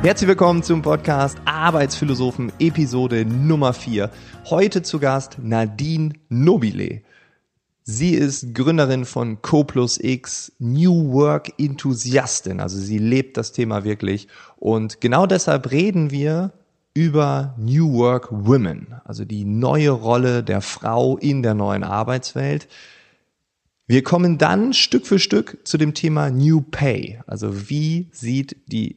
[0.00, 4.10] Herzlich willkommen zum Podcast Arbeitsphilosophen Episode Nummer 4.
[4.48, 7.02] Heute zu Gast Nadine Nobile.
[7.82, 12.60] Sie ist Gründerin von Co plus X, New Work Enthusiastin.
[12.60, 14.28] Also sie lebt das Thema wirklich.
[14.56, 16.52] Und genau deshalb reden wir
[16.94, 22.68] über New Work Women, also die neue Rolle der Frau in der neuen Arbeitswelt.
[23.88, 27.20] Wir kommen dann Stück für Stück zu dem Thema New Pay.
[27.26, 28.96] Also wie sieht die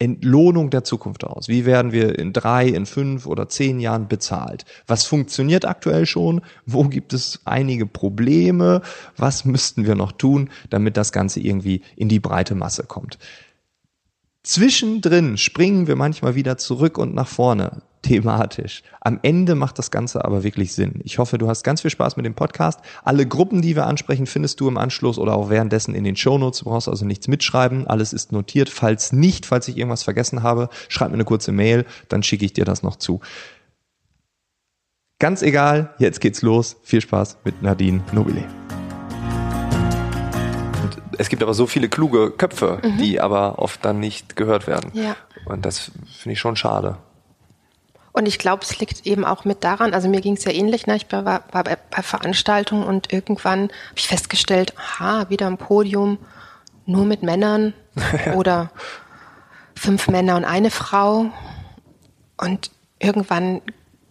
[0.00, 1.46] Entlohnung der Zukunft aus?
[1.48, 4.64] Wie werden wir in drei, in fünf oder zehn Jahren bezahlt?
[4.86, 6.40] Was funktioniert aktuell schon?
[6.64, 8.80] Wo gibt es einige Probleme?
[9.16, 13.18] Was müssten wir noch tun, damit das Ganze irgendwie in die breite Masse kommt?
[14.42, 18.82] Zwischendrin springen wir manchmal wieder zurück und nach vorne thematisch.
[19.00, 21.00] Am Ende macht das Ganze aber wirklich Sinn.
[21.04, 22.80] Ich hoffe, du hast ganz viel Spaß mit dem Podcast.
[23.04, 26.60] Alle Gruppen, die wir ansprechen, findest du im Anschluss oder auch währenddessen in den Shownotes.
[26.60, 27.86] Du brauchst also nichts mitschreiben.
[27.86, 28.68] Alles ist notiert.
[28.68, 32.52] Falls nicht, falls ich irgendwas vergessen habe, schreib mir eine kurze Mail, dann schicke ich
[32.52, 33.20] dir das noch zu.
[35.18, 36.76] Ganz egal, jetzt geht's los.
[36.82, 38.44] Viel Spaß mit Nadine Nobile.
[41.18, 42.96] Es gibt aber so viele kluge Köpfe, mhm.
[42.96, 44.90] die aber oft dann nicht gehört werden.
[44.94, 45.16] Ja.
[45.44, 46.96] Und das finde ich schon schade.
[48.12, 50.86] Und ich glaube, es liegt eben auch mit daran, also mir ging es ja ähnlich,
[50.86, 50.96] ne?
[50.96, 56.18] ich war, war bei, bei Veranstaltungen und irgendwann habe ich festgestellt, aha, wieder ein Podium,
[56.86, 57.72] nur mit Männern
[58.34, 58.70] oder
[59.74, 61.26] fünf Männer und eine Frau.
[62.36, 63.62] Und irgendwann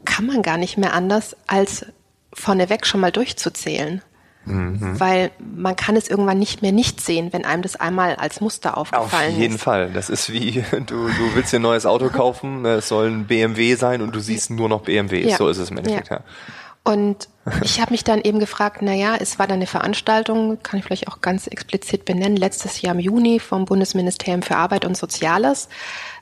[0.06, 1.86] kann man gar nicht mehr anders, als
[2.34, 4.02] vorneweg schon mal durchzuzählen.
[4.50, 5.00] Mhm.
[5.00, 8.78] Weil man kann es irgendwann nicht mehr nicht sehen, wenn einem das einmal als Muster
[8.78, 9.36] aufgefallen ist.
[9.36, 9.64] Auf jeden ist.
[9.64, 9.92] Fall.
[9.94, 13.76] Das ist wie, du, du willst dir ein neues Auto kaufen, es soll ein BMW
[13.76, 15.28] sein und du siehst nur noch BMW.
[15.28, 15.38] Ja.
[15.38, 16.18] So ist es im Endeffekt, ja.
[16.18, 16.24] ja.
[16.84, 17.30] Und
[17.64, 20.86] ich habe mich dann eben gefragt, na ja, es war dann eine Veranstaltung, kann ich
[20.86, 25.68] vielleicht auch ganz explizit benennen, letztes Jahr im Juni vom Bundesministerium für Arbeit und Soziales,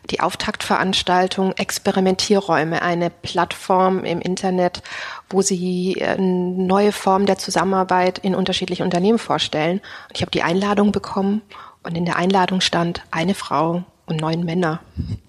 [0.10, 4.82] die Auftaktveranstaltung Experimentierräume, eine Plattform im Internet,
[5.30, 9.80] wo sie eine neue Form der Zusammenarbeit in unterschiedlichen Unternehmen vorstellen.
[10.10, 11.42] Und ich habe die Einladung bekommen
[11.84, 14.80] und in der Einladung stand eine Frau und neun Männer.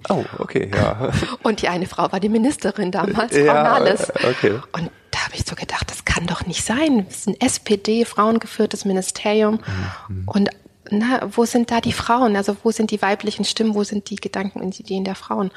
[0.09, 1.11] Oh, okay, ja.
[1.43, 4.11] Und die eine Frau war die Ministerin damals, Frau ja, Nahles.
[4.11, 4.53] Okay.
[4.73, 7.05] Und da habe ich so gedacht, das kann doch nicht sein.
[7.09, 9.61] Es ist ein SPD, frauengeführtes Ministerium.
[10.09, 10.23] Mhm.
[10.27, 10.51] Und
[10.91, 12.37] na, wo sind da die Frauen?
[12.37, 13.75] Also wo sind die weiblichen Stimmen?
[13.75, 15.51] Wo sind die Gedanken und Ideen der Frauen?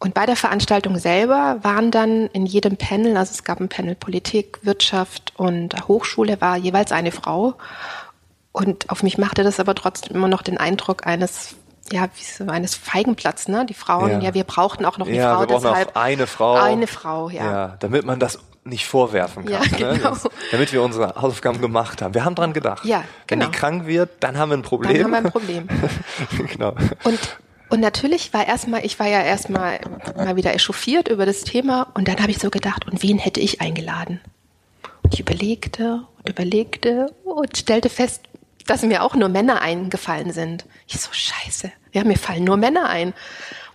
[0.00, 3.94] Und bei der Veranstaltung selber waren dann in jedem Panel, also es gab ein Panel
[3.94, 7.54] Politik, Wirtschaft und Hochschule, war jeweils eine Frau.
[8.52, 11.54] Und auf mich machte das aber trotzdem immer noch den Eindruck eines
[11.92, 13.66] ja, wie so eines Feigenplatz, ne?
[13.66, 16.00] Die Frauen, ja, ja wir brauchten auch noch eine ja, Frau, wir brauchen deshalb auch
[16.00, 16.54] eine Frau.
[16.54, 17.44] Eine Frau, ja.
[17.44, 17.76] ja.
[17.80, 19.54] Damit man das nicht vorwerfen kann.
[19.54, 19.96] Ja, ne?
[19.96, 20.10] genau.
[20.12, 20.20] Ne?
[20.50, 22.14] damit wir unsere Hausaufgaben gemacht haben.
[22.14, 22.84] Wir haben dran gedacht.
[22.84, 23.46] Ja, genau.
[23.46, 24.94] Wenn die krank wird, dann haben wir ein Problem.
[24.94, 25.68] Dann haben wir ein Problem.
[26.52, 26.74] genau.
[27.04, 27.18] Und
[27.70, 29.80] und natürlich war erstmal, ich war ja erstmal
[30.16, 33.38] mal wieder echauffiert über das Thema und dann habe ich so gedacht, und wen hätte
[33.38, 34.20] ich eingeladen?
[35.04, 38.22] Und ich überlegte und überlegte und stellte fest,
[38.70, 40.64] dass mir auch nur Männer eingefallen sind.
[40.86, 43.14] Ich so, scheiße, ja, mir fallen nur Männer ein.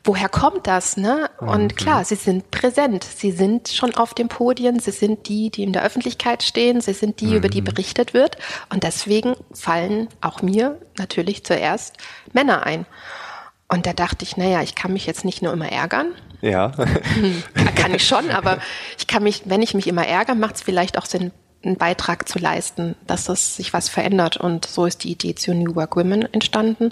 [0.06, 1.30] Woher kommt das, ne?
[1.38, 1.76] Und mhm.
[1.76, 3.04] klar, sie sind präsent.
[3.04, 4.80] Sie sind schon auf dem Podien.
[4.80, 6.80] Sie sind die, die in der Öffentlichkeit stehen.
[6.80, 7.34] Sie sind die, mhm.
[7.34, 7.66] über die mhm.
[7.66, 8.38] berichtet wird.
[8.70, 11.98] Und deswegen fallen auch mir natürlich zuerst
[12.32, 12.86] Männer ein.
[13.68, 16.14] Und da dachte ich, naja, ich kann mich jetzt nicht nur immer ärgern.
[16.40, 16.72] Ja.
[17.76, 18.60] kann ich schon, aber
[18.98, 21.32] ich kann mich, wenn ich mich immer ärgere, macht es vielleicht auch Sinn,
[21.66, 24.38] einen Beitrag zu leisten, dass das sich was verändert.
[24.38, 26.92] Und so ist die Idee zu New Work Women entstanden,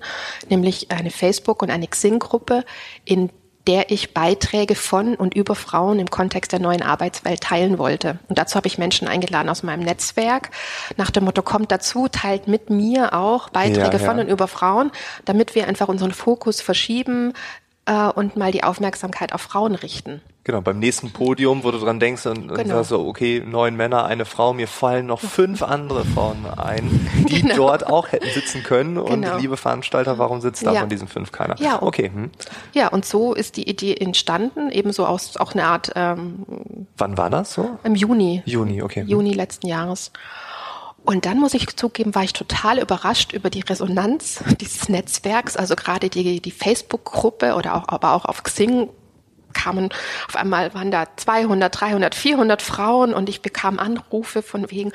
[0.49, 2.65] nämlich eine Facebook- und eine Xing-Gruppe,
[3.05, 3.29] in
[3.67, 8.19] der ich Beiträge von und über Frauen im Kontext der neuen Arbeitswelt teilen wollte.
[8.27, 10.49] Und dazu habe ich Menschen eingeladen aus meinem Netzwerk,
[10.97, 14.05] nach dem Motto, kommt dazu, teilt mit mir auch Beiträge ja, ja.
[14.05, 14.91] von und über Frauen,
[15.23, 17.33] damit wir einfach unseren Fokus verschieben,
[17.85, 20.21] äh, und mal die Aufmerksamkeit auf Frauen richten.
[20.45, 22.59] Genau, beim nächsten Podium, wo du dran denkst und, genau.
[22.59, 27.09] und sagst so, okay, neun Männer, eine Frau, mir fallen noch fünf andere Frauen ein,
[27.29, 27.55] die genau.
[27.55, 28.97] dort auch hätten sitzen können.
[28.97, 29.37] Und genau.
[29.37, 30.79] liebe Veranstalter, warum sitzt da ja.
[30.81, 31.55] von diesen fünf keiner?
[31.59, 32.11] Ja, okay.
[32.13, 32.29] Hm.
[32.73, 35.91] Ja, und so ist die Idee entstanden, ebenso aus auch eine Art.
[35.95, 36.45] Ähm,
[36.97, 37.79] Wann war das so?
[37.85, 38.43] Im Juni.
[38.45, 39.01] Juni, okay.
[39.01, 39.07] Hm.
[39.07, 40.11] Juni letzten Jahres.
[41.05, 45.57] Und dann muss ich zugeben, war ich total überrascht über die Resonanz dieses Netzwerks.
[45.57, 48.89] Also gerade die, die Facebook-Gruppe oder auch, aber auch auf Xing
[49.53, 49.89] kamen
[50.27, 54.91] auf einmal waren da 200, 300, 400 Frauen und ich bekam Anrufe von wegen,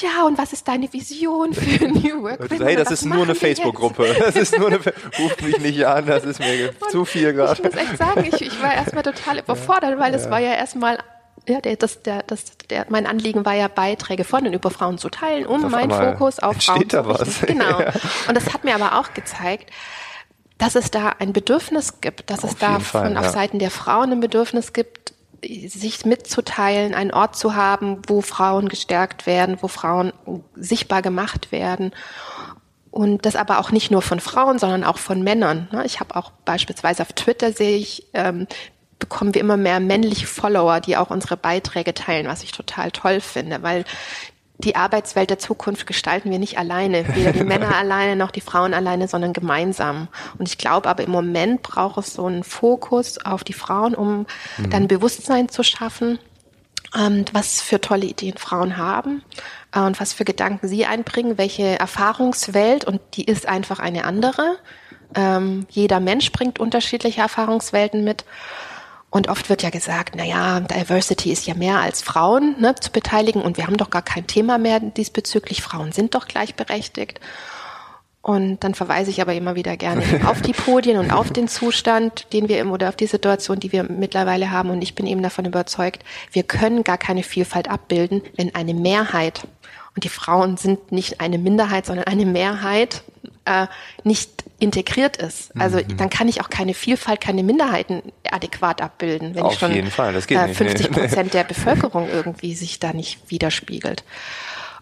[0.00, 2.48] ja, und was ist deine Vision für New Work?
[2.58, 4.16] Hey, das ist nur eine Facebook-Gruppe.
[4.22, 4.78] Das ist nur eine,
[5.18, 7.60] ruf mich nicht an, das ist mir und zu viel gerade.
[7.60, 10.30] Ich muss echt sagen, ich, ich war erstmal total überfordert, weil es ja.
[10.30, 10.98] war ja erstmal
[11.48, 14.98] ja, der, das, der, das, der, mein Anliegen war ja, Beiträge von und über Frauen
[14.98, 17.46] zu teilen, um meinen Fokus auf Frauen zu richten.
[17.46, 17.80] Genau.
[17.80, 17.92] Ja.
[18.28, 19.70] Und das hat mir aber auch gezeigt,
[20.58, 23.20] dass es da ein Bedürfnis gibt, dass auf es da Fall, von ja.
[23.20, 28.68] auf Seiten der Frauen ein Bedürfnis gibt, sich mitzuteilen, einen Ort zu haben, wo Frauen
[28.68, 30.12] gestärkt werden, wo Frauen
[30.54, 31.92] sichtbar gemacht werden.
[32.92, 35.68] Und das aber auch nicht nur von Frauen, sondern auch von Männern.
[35.72, 35.84] Ne?
[35.84, 38.46] Ich habe auch beispielsweise auf Twitter sehe ich, ähm,
[39.02, 43.20] bekommen wir immer mehr männliche Follower, die auch unsere Beiträge teilen, was ich total toll
[43.20, 43.84] finde, weil
[44.58, 48.74] die Arbeitswelt der Zukunft gestalten wir nicht alleine, weder die Männer alleine noch die Frauen
[48.74, 50.06] alleine, sondern gemeinsam.
[50.38, 54.26] Und ich glaube aber im Moment braucht es so einen Fokus auf die Frauen, um
[54.56, 54.70] mhm.
[54.70, 56.20] dann Bewusstsein zu schaffen,
[56.96, 59.24] ähm, was für tolle Ideen Frauen haben
[59.74, 64.58] äh, und was für Gedanken sie einbringen, welche Erfahrungswelt, und die ist einfach eine andere.
[65.16, 68.24] Ähm, jeder Mensch bringt unterschiedliche Erfahrungswelten mit.
[69.12, 72.90] Und oft wird ja gesagt, na ja, Diversity ist ja mehr als Frauen ne, zu
[72.90, 75.60] beteiligen und wir haben doch gar kein Thema mehr diesbezüglich.
[75.60, 77.20] Frauen sind doch gleichberechtigt.
[78.22, 82.32] Und dann verweise ich aber immer wieder gerne auf die Podien und auf den Zustand,
[82.32, 84.70] den wir im, oder auf die Situation, die wir mittlerweile haben.
[84.70, 89.42] Und ich bin eben davon überzeugt, wir können gar keine Vielfalt abbilden, wenn eine Mehrheit,
[89.94, 93.02] und die Frauen sind nicht eine Minderheit, sondern eine Mehrheit,
[93.44, 93.66] äh,
[94.04, 95.58] nicht integriert ist.
[95.58, 95.96] Also mhm.
[95.96, 100.12] dann kann ich auch keine Vielfalt, keine Minderheiten adäquat abbilden, wenn Auf schon jeden Fall,
[100.12, 104.04] das geht äh, 50 Prozent der Bevölkerung irgendwie sich da nicht widerspiegelt.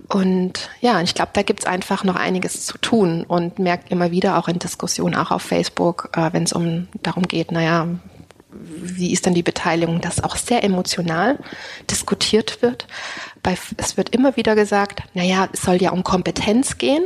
[0.09, 4.39] Und ja, ich glaube, da gibt's einfach noch einiges zu tun und merkt immer wieder
[4.39, 7.87] auch in Diskussionen, auch auf Facebook, äh, wenn es um darum geht, naja,
[8.53, 11.39] wie ist dann die Beteiligung, dass auch sehr emotional
[11.91, 12.87] diskutiert wird.
[13.43, 17.05] Bei, es wird immer wieder gesagt, naja, es soll ja um Kompetenz gehen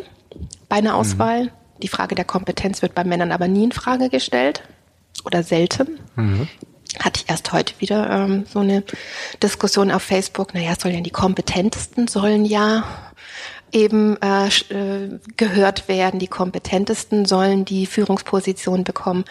[0.75, 0.99] bei einer mhm.
[0.99, 1.45] Auswahl.
[1.45, 1.51] Mhm.
[1.83, 4.63] Die Frage der Kompetenz wird bei Männern aber nie in Frage gestellt
[5.25, 6.01] oder selten.
[6.17, 6.49] Mhm.
[6.99, 8.83] Hatte ich erst heute wieder ähm, so eine
[9.43, 10.53] Diskussion auf Facebook.
[10.53, 12.85] Naja, sollen ja die kompetentesten sollen ja
[13.73, 16.19] eben äh, äh, gehört werden.
[16.19, 19.25] Die kompetentesten sollen die Führungsposition bekommen.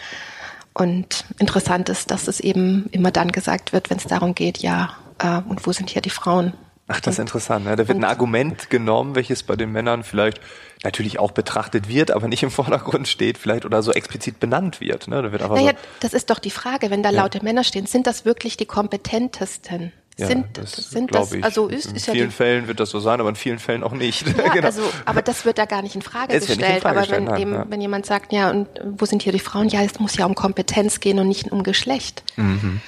[0.72, 4.96] Und interessant ist, dass es eben immer dann gesagt wird, wenn es darum geht, ja,
[5.18, 6.54] äh, und wo sind hier die Frauen?
[6.86, 7.64] Ach, das ist interessant.
[7.64, 7.76] Ne?
[7.76, 10.40] Da wird ein Argument genommen, welches bei den Männern vielleicht
[10.84, 15.08] natürlich auch betrachtet wird, aber nicht im Vordergrund steht, vielleicht oder so explizit benannt wird.
[15.08, 15.22] Ne?
[15.22, 17.22] Da wird aber naja, so das ist doch die Frage, wenn da ja.
[17.22, 19.92] laute Männer stehen, sind das wirklich die kompetentesten?
[20.16, 21.42] Ja, sind das, sind das, ich.
[21.42, 23.82] also ist, in ist vielen ja Fällen wird das so sein, aber in vielen Fällen
[23.82, 24.24] auch nicht.
[24.36, 24.66] Ja, genau.
[24.66, 26.76] also, aber das wird da gar nicht in Frage es gestellt.
[26.76, 27.66] In Frage aber wenn, eben, ja.
[27.68, 29.68] wenn jemand sagt, ja, und wo sind hier die Frauen?
[29.68, 32.22] Ja, es muss ja um Kompetenz gehen und nicht um Geschlecht.
[32.36, 32.80] Mhm.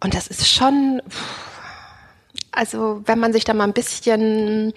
[0.00, 1.00] Und das ist schon,
[2.52, 4.72] also wenn man sich da mal ein bisschen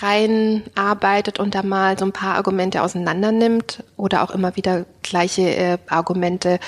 [0.00, 5.42] reinarbeitet und da mal so ein paar Argumente auseinander nimmt oder auch immer wieder gleiche
[5.42, 6.58] äh, Argumente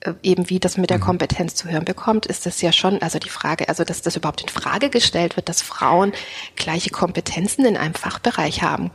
[0.00, 1.02] äh, eben wie das mit der mhm.
[1.02, 4.42] Kompetenz zu hören bekommt, ist das ja schon, also die Frage, also dass das überhaupt
[4.42, 6.12] in Frage gestellt wird, dass Frauen
[6.56, 8.90] gleiche Kompetenzen in einem Fachbereich haben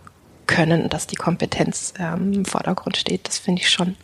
[0.46, 3.96] können und dass die Kompetenz ähm, im Vordergrund steht, das finde ich schon.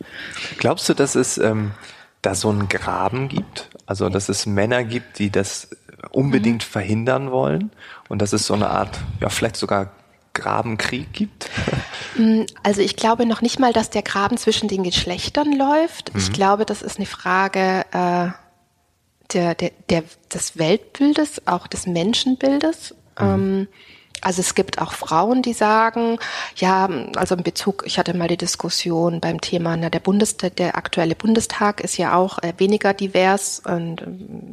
[0.58, 1.72] Glaubst du, dass es ähm,
[2.22, 3.70] da so einen Graben gibt?
[3.86, 5.68] Also dass es Männer gibt, die das
[6.10, 6.70] unbedingt mhm.
[6.70, 7.70] verhindern wollen
[8.08, 9.92] und dass es so eine Art, ja vielleicht sogar
[10.32, 11.50] Grabenkrieg gibt?
[12.16, 16.14] Mm, also ich glaube noch nicht mal, dass der Graben zwischen den Geschlechtern läuft.
[16.14, 16.20] Mhm.
[16.20, 18.28] Ich glaube, das ist eine Frage äh,
[19.32, 22.94] der, der, der, des Weltbildes, auch des Menschenbildes.
[23.18, 23.26] Mhm.
[23.26, 23.68] Ähm,
[24.24, 26.18] also es gibt auch Frauen, die sagen,
[26.56, 30.76] ja, also in Bezug, ich hatte mal die Diskussion beim Thema, na, der Bundestag, der
[30.76, 34.06] aktuelle Bundestag ist ja auch äh, weniger divers und äh,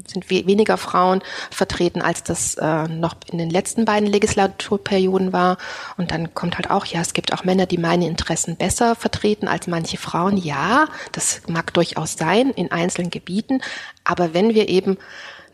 [0.07, 5.57] sind we weniger Frauen vertreten, als das äh, noch in den letzten beiden Legislaturperioden war.
[5.97, 9.47] Und dann kommt halt auch, ja, es gibt auch Männer, die meine Interessen besser vertreten
[9.47, 10.37] als manche Frauen.
[10.37, 13.61] Ja, das mag durchaus sein in einzelnen Gebieten.
[14.03, 14.97] Aber wenn wir eben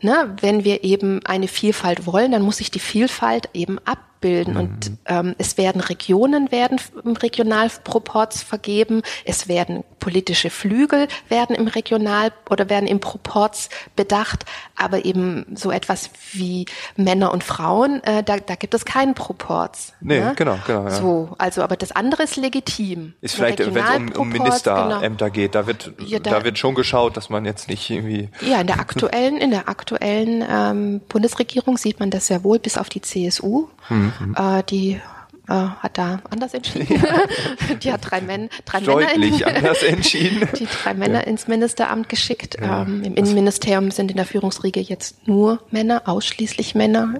[0.02, 3.78] ne, wenn wir eben eine Vielfalt wollen, dann muss sich die Vielfalt eben
[4.18, 4.54] abbilden.
[4.54, 4.60] Mhm.
[4.60, 11.68] Und ähm, es werden Regionen werden im Regionalproports vergeben, es werden politische Flügel werden im
[11.68, 14.44] Regional oder werden im Proports bedacht,
[14.76, 19.92] aber eben so etwas wie Männer und Frauen, äh, da, da gibt es keinen Proports.
[20.00, 20.32] Nee, ne?
[20.36, 20.84] genau, genau.
[20.84, 20.90] Ja.
[20.90, 23.14] So, also aber das andere ist legitim.
[23.20, 25.34] Ist vielleicht, wenn es um, um Ministerämter genau.
[25.34, 28.28] geht, da wird ja, da, da, wird schon geschaut, dass man jetzt nicht irgendwie.
[28.40, 32.78] Ja, in der aktuellen, in der aktuellen ähm, Bundesregierung sieht man das sehr wohl, bis
[32.78, 34.34] auf die CSU, mhm.
[34.36, 35.00] äh, die
[35.48, 37.00] äh, hat da anders entschieden.
[37.02, 37.74] Ja.
[37.82, 40.48] die hat drei, Män drei Deutlich Männer in, anders entschieden.
[40.58, 41.26] die drei Männer ja.
[41.26, 42.56] ins Ministeramt geschickt.
[42.60, 42.82] Ja.
[42.82, 47.14] Ähm, Im Innenministerium sind in der Führungsriege jetzt nur Männer, ausschließlich Männer.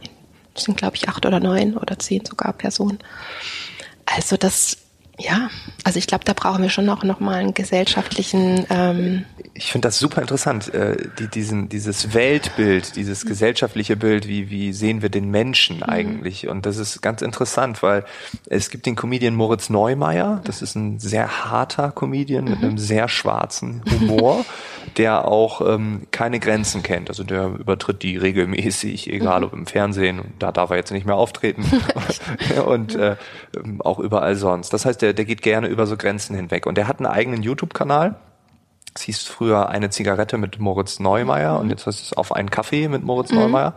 [0.55, 2.99] Das sind, glaube ich, acht oder neun oder zehn sogar Personen.
[4.05, 4.77] Also das
[5.19, 5.51] Ja,
[5.83, 8.67] also ich glaube, da brauchen wir schon noch, noch mal einen gesellschaftlichen.
[8.71, 14.49] Ähm ich finde das super interessant, äh, die, diesen, dieses Weltbild, dieses gesellschaftliche Bild, wie,
[14.51, 15.83] wie sehen wir den Menschen mhm.
[15.83, 16.47] eigentlich?
[16.47, 18.05] Und das ist ganz interessant, weil
[18.47, 23.09] es gibt den Comedian Moritz Neumeier, das ist ein sehr harter Comedian mit einem sehr
[23.09, 24.45] schwarzen Humor,
[24.97, 27.09] der auch ähm, keine Grenzen kennt.
[27.09, 31.17] Also der übertritt die regelmäßig, egal ob im Fernsehen, da darf er jetzt nicht mehr
[31.17, 31.65] auftreten
[32.67, 33.17] und äh,
[33.81, 34.73] auch überall sonst.
[34.73, 36.67] Das heißt, der, der geht gerne über so Grenzen hinweg.
[36.67, 38.17] Und der hat einen eigenen YouTube-Kanal.
[38.99, 42.89] Es hieß früher eine Zigarette mit Moritz Neumeier und jetzt heißt es auf einen Kaffee
[42.89, 43.39] mit Moritz mhm.
[43.39, 43.75] Neumeier.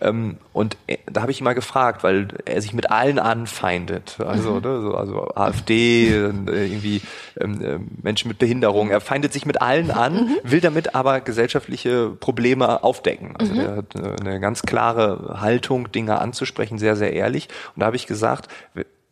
[0.00, 4.18] Ähm, und da habe ich ihn mal gefragt, weil er sich mit allen anfeindet.
[4.20, 4.60] Also, mhm.
[4.60, 7.00] ne, so, also AfD, äh, irgendwie
[7.40, 8.90] ähm, äh, Menschen mit Behinderung.
[8.90, 10.36] Er feindet sich mit allen an, mhm.
[10.42, 13.36] will damit aber gesellschaftliche Probleme aufdecken.
[13.38, 13.60] Also mhm.
[13.60, 17.48] er hat äh, eine ganz klare Haltung, Dinge anzusprechen, sehr, sehr ehrlich.
[17.74, 18.48] Und da habe ich gesagt,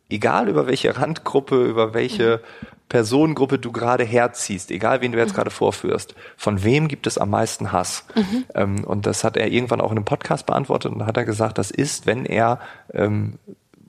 [0.09, 2.41] egal über welche Randgruppe, über welche
[2.89, 5.35] Personengruppe du gerade herziehst, egal wen du jetzt mhm.
[5.35, 8.05] gerade vorführst, von wem gibt es am meisten Hass?
[8.15, 8.45] Mhm.
[8.55, 11.57] Ähm, und das hat er irgendwann auch in einem Podcast beantwortet und hat er gesagt,
[11.57, 12.59] das ist, wenn er
[12.93, 13.39] ähm,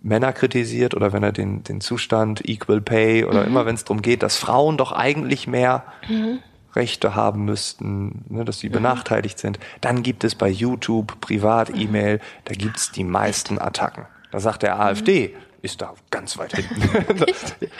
[0.02, 3.48] Männer kritisiert oder wenn er den, den Zustand Equal Pay oder mhm.
[3.48, 6.40] immer wenn es darum geht, dass Frauen doch eigentlich mehr mhm.
[6.74, 8.74] Rechte haben müssten, ne, dass sie mhm.
[8.74, 14.06] benachteiligt sind, dann gibt es bei YouTube, Privat-E-Mail, da gibt's die meisten Attacken.
[14.30, 17.24] Da sagt der AfD, ist da ganz weit hinten.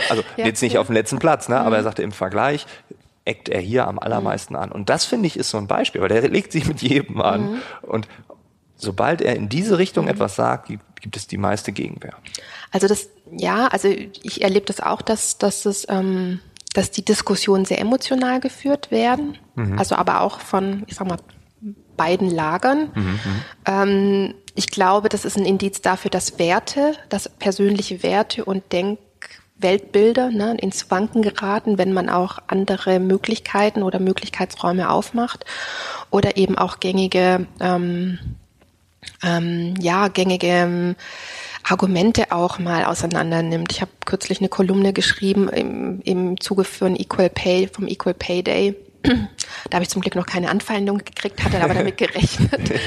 [0.09, 0.81] also ja, jetzt nicht ja.
[0.81, 1.57] auf dem letzten Platz, ne?
[1.57, 1.67] Mhm.
[1.67, 1.85] aber er mhm.
[1.85, 2.67] sagte im Vergleich
[3.25, 4.73] eckt er hier am allermeisten an.
[4.73, 7.53] Und das finde ich ist so ein Beispiel, weil der legt sich mit jedem an.
[7.53, 7.61] Mhm.
[7.83, 8.09] Und
[8.77, 10.13] sobald er in diese Richtung mhm.
[10.13, 12.15] etwas sagt, gibt, es die meiste Gegenwehr.
[12.71, 16.41] Also das, ja, also ich erlebe das auch, dass, dass es, ähm,
[16.73, 19.37] dass die Diskussionen sehr emotional geführt werden.
[19.55, 19.79] Mhm.
[19.79, 21.19] Also aber auch von, ich sag mal,
[21.99, 22.91] beiden Lagern.
[22.95, 23.19] Mhm, mhm.
[23.67, 30.31] ähm, ich glaube, das ist ein Indiz dafür, dass Werte, dass persönliche Werte und Denkweltbilder
[30.31, 35.45] ne, ins Wanken geraten, wenn man auch andere Möglichkeiten oder Möglichkeitsräume aufmacht
[36.11, 38.19] oder eben auch gängige, ähm,
[39.23, 40.97] ähm, ja, gängige ähm,
[41.63, 43.71] Argumente auch mal auseinander nimmt.
[43.71, 48.43] Ich habe kürzlich eine Kolumne geschrieben im, im Zuge für Equal Pay, vom Equal Pay
[48.43, 52.81] Day da habe ich zum Glück noch keine Anfeindung gekriegt, hatte aber damit gerechnet.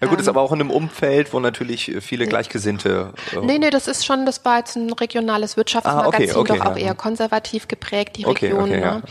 [0.00, 3.12] ja gut, ist aber auch in einem Umfeld, wo natürlich viele Gleichgesinnte.
[3.32, 6.58] Äh nee, nee, das ist schon, das war jetzt ein regionales Wirtschaftsmagazin, ah, okay, okay,
[6.58, 6.86] doch auch ja.
[6.86, 8.62] eher konservativ geprägt, die Region.
[8.62, 9.02] Okay, ne?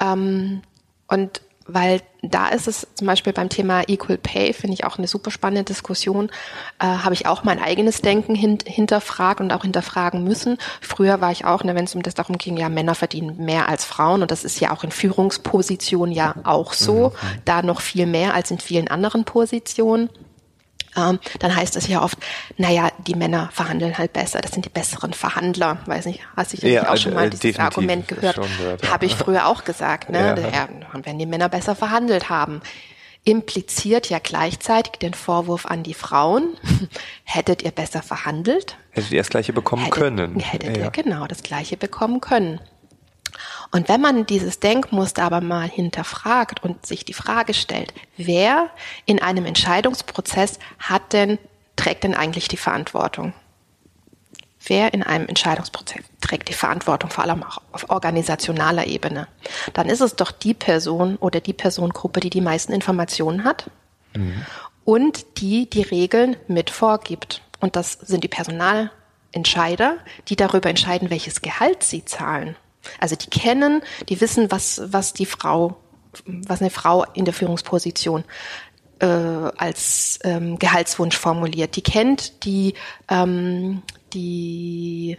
[0.00, 0.12] ja.
[0.12, 0.62] ähm,
[1.08, 5.06] und weil da ist es zum Beispiel beim Thema Equal Pay, finde ich auch eine
[5.06, 6.30] super spannende Diskussion,
[6.78, 10.58] äh, habe ich auch mein eigenes Denken hin, hinterfragt und auch hinterfragen müssen.
[10.80, 13.68] Früher war ich auch, ne, wenn es um das darum ging, ja, Männer verdienen mehr
[13.68, 17.40] als Frauen und das ist ja auch in Führungspositionen ja auch so, mhm.
[17.44, 20.10] da noch viel mehr als in vielen anderen Positionen
[20.96, 22.18] ähm, dann heißt es ja oft,
[22.56, 25.78] naja, die Männer verhandeln halt besser, das sind die besseren Verhandler.
[25.86, 28.36] Weiß nicht, hast du ja, auch schon mal dieses Argument gehört?
[28.36, 28.90] gehört ja.
[28.90, 30.18] Habe ich früher auch gesagt, ne?
[30.18, 30.34] Ja.
[30.34, 30.68] Daher,
[31.02, 32.60] wenn die Männer besser verhandelt haben.
[33.26, 36.58] Impliziert ja gleichzeitig den Vorwurf an die Frauen,
[37.24, 38.76] hättet ihr besser verhandelt?
[38.90, 40.38] Hättet ihr das Gleiche bekommen hättet, können.
[40.40, 40.84] Hättet ja.
[40.84, 42.60] ihr genau das Gleiche bekommen können.
[43.74, 48.70] Und wenn man dieses Denkmuster aber mal hinterfragt und sich die Frage stellt, wer
[49.04, 51.40] in einem Entscheidungsprozess hat denn,
[51.74, 53.32] trägt denn eigentlich die Verantwortung?
[54.64, 59.26] Wer in einem Entscheidungsprozess trägt die Verantwortung, vor allem auch auf organisationaler Ebene?
[59.72, 63.68] Dann ist es doch die Person oder die Personengruppe, die die meisten Informationen hat
[64.14, 64.46] mhm.
[64.84, 67.42] und die die Regeln mit vorgibt.
[67.58, 69.96] Und das sind die Personalentscheider,
[70.28, 72.54] die darüber entscheiden, welches Gehalt sie zahlen.
[72.98, 75.76] Also die kennen, die wissen, was, was die Frau,
[76.26, 78.24] was eine Frau in der Führungsposition
[79.00, 81.76] äh, als ähm, Gehaltswunsch formuliert.
[81.76, 82.74] Die kennt die,
[83.08, 85.18] ähm, die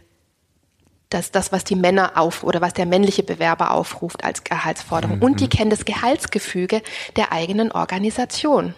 [1.10, 5.18] das, das, was die Männer auf oder was der männliche Bewerber aufruft als Gehaltsforderung.
[5.18, 5.24] Mhm.
[5.24, 6.82] Und die kennen das Gehaltsgefüge
[7.16, 8.74] der eigenen Organisation.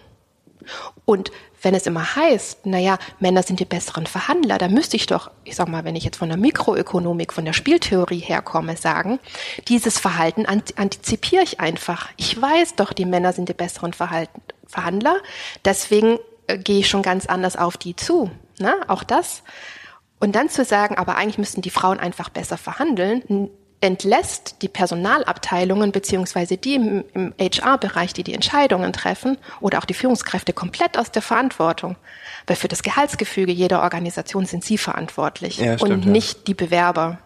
[1.04, 1.30] Und
[1.62, 5.56] wenn es immer heißt, naja, Männer sind die besseren Verhandler, dann müsste ich doch, ich
[5.56, 9.18] sag mal, wenn ich jetzt von der Mikroökonomik, von der Spieltheorie herkomme, sagen,
[9.66, 12.08] dieses Verhalten antizipiere ich einfach.
[12.16, 15.16] Ich weiß doch, die Männer sind die besseren Verhalten, Verhandler,
[15.64, 18.30] deswegen äh, gehe ich schon ganz anders auf die zu.
[18.58, 18.74] Ne?
[18.86, 19.42] Auch das.
[20.20, 25.92] Und dann zu sagen, aber eigentlich müssten die Frauen einfach besser verhandeln, entlässt die Personalabteilungen
[25.92, 31.12] beziehungsweise die im, im HR-Bereich, die die Entscheidungen treffen oder auch die Führungskräfte komplett aus
[31.12, 31.96] der Verantwortung.
[32.46, 36.10] Weil für das Gehaltsgefüge jeder Organisation sind sie verantwortlich ja, stimmt, und ja.
[36.10, 37.18] nicht die Bewerber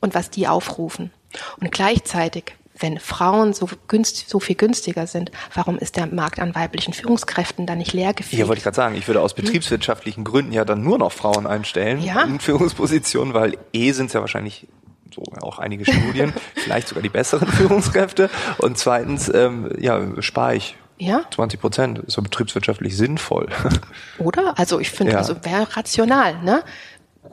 [0.00, 1.12] und was die aufrufen.
[1.60, 6.56] Und gleichzeitig, wenn Frauen so, günst, so viel günstiger sind, warum ist der Markt an
[6.56, 8.40] weiblichen Führungskräften dann nicht leer gefegt?
[8.40, 9.44] Ja, wollte ich gerade sagen, ich würde aus hm?
[9.44, 12.22] betriebswirtschaftlichen Gründen ja dann nur noch Frauen einstellen ja.
[12.22, 14.66] in Führungspositionen, weil eh sind es ja wahrscheinlich
[15.14, 18.30] so auch einige Studien, vielleicht sogar die besseren Führungskräfte.
[18.58, 21.22] Und zweitens, ähm, ja, spare ich ja?
[21.34, 23.48] 20 Prozent ist so betriebswirtschaftlich sinnvoll.
[24.18, 24.58] Oder?
[24.58, 25.18] Also ich finde, ja.
[25.18, 26.62] also wäre rational, ne?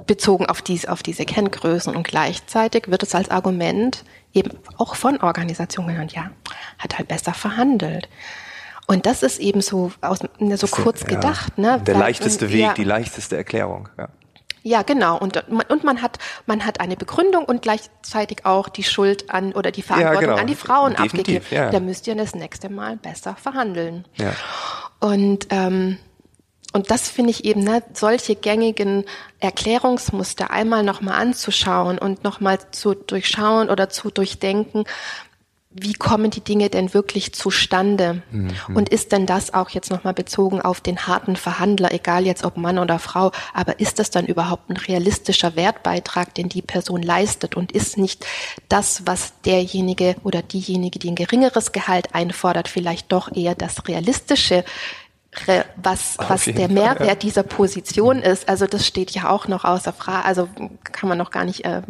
[0.07, 5.19] Bezogen auf, dies, auf diese Kenngrößen und gleichzeitig wird es als Argument eben auch von
[5.21, 6.31] Organisationen genannt, ja,
[6.79, 8.09] hat halt besser verhandelt.
[8.87, 11.53] Und das ist eben so, aus, ne, so kurz der, gedacht.
[11.57, 11.83] Ja, ne?
[11.83, 13.89] Der leichteste Weg, ja, die leichteste Erklärung.
[13.97, 14.09] Ja.
[14.63, 15.17] Ja, genau.
[15.17, 19.71] Und, und man hat, man hat eine Begründung und gleichzeitig auch die Schuld an oder
[19.71, 20.39] die Verantwortung ja, genau.
[20.39, 21.45] an die Frauen Definitiv, abgegeben.
[21.49, 21.69] Ja.
[21.71, 24.05] Da müsst ihr das nächste Mal besser verhandeln.
[24.17, 24.33] Ja.
[24.99, 25.97] Und, ähm,
[26.73, 29.05] und das finde ich eben, ne, solche gängigen
[29.39, 34.85] Erklärungsmuster einmal nochmal anzuschauen und nochmal zu durchschauen oder zu durchdenken,
[35.73, 38.21] wie kommen die Dinge denn wirklich zustande?
[38.31, 38.51] Mhm.
[38.75, 42.57] Und ist denn das auch jetzt nochmal bezogen auf den harten Verhandler, egal jetzt ob
[42.57, 47.55] Mann oder Frau, aber ist das dann überhaupt ein realistischer Wertbeitrag, den die Person leistet
[47.55, 48.25] und ist nicht
[48.67, 54.65] das, was derjenige oder diejenige, die ein geringeres Gehalt einfordert, vielleicht doch eher das realistische
[55.81, 57.15] was, was der Mehrwert ja.
[57.15, 58.49] dieser Position ist.
[58.49, 60.25] Also das steht ja auch noch außer Frage.
[60.25, 60.49] Also
[60.83, 61.81] kann man noch gar nicht, äh,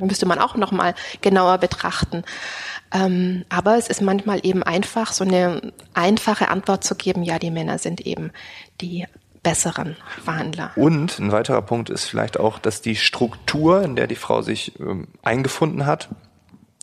[0.00, 2.24] müsste man auch noch mal genauer betrachten.
[2.92, 7.50] Ähm, aber es ist manchmal eben einfach, so eine einfache Antwort zu geben, ja, die
[7.50, 8.32] Männer sind eben
[8.80, 9.06] die
[9.42, 10.72] besseren Verhandler.
[10.76, 14.78] Und ein weiterer Punkt ist vielleicht auch, dass die Struktur, in der die Frau sich
[14.80, 16.08] ähm, eingefunden hat,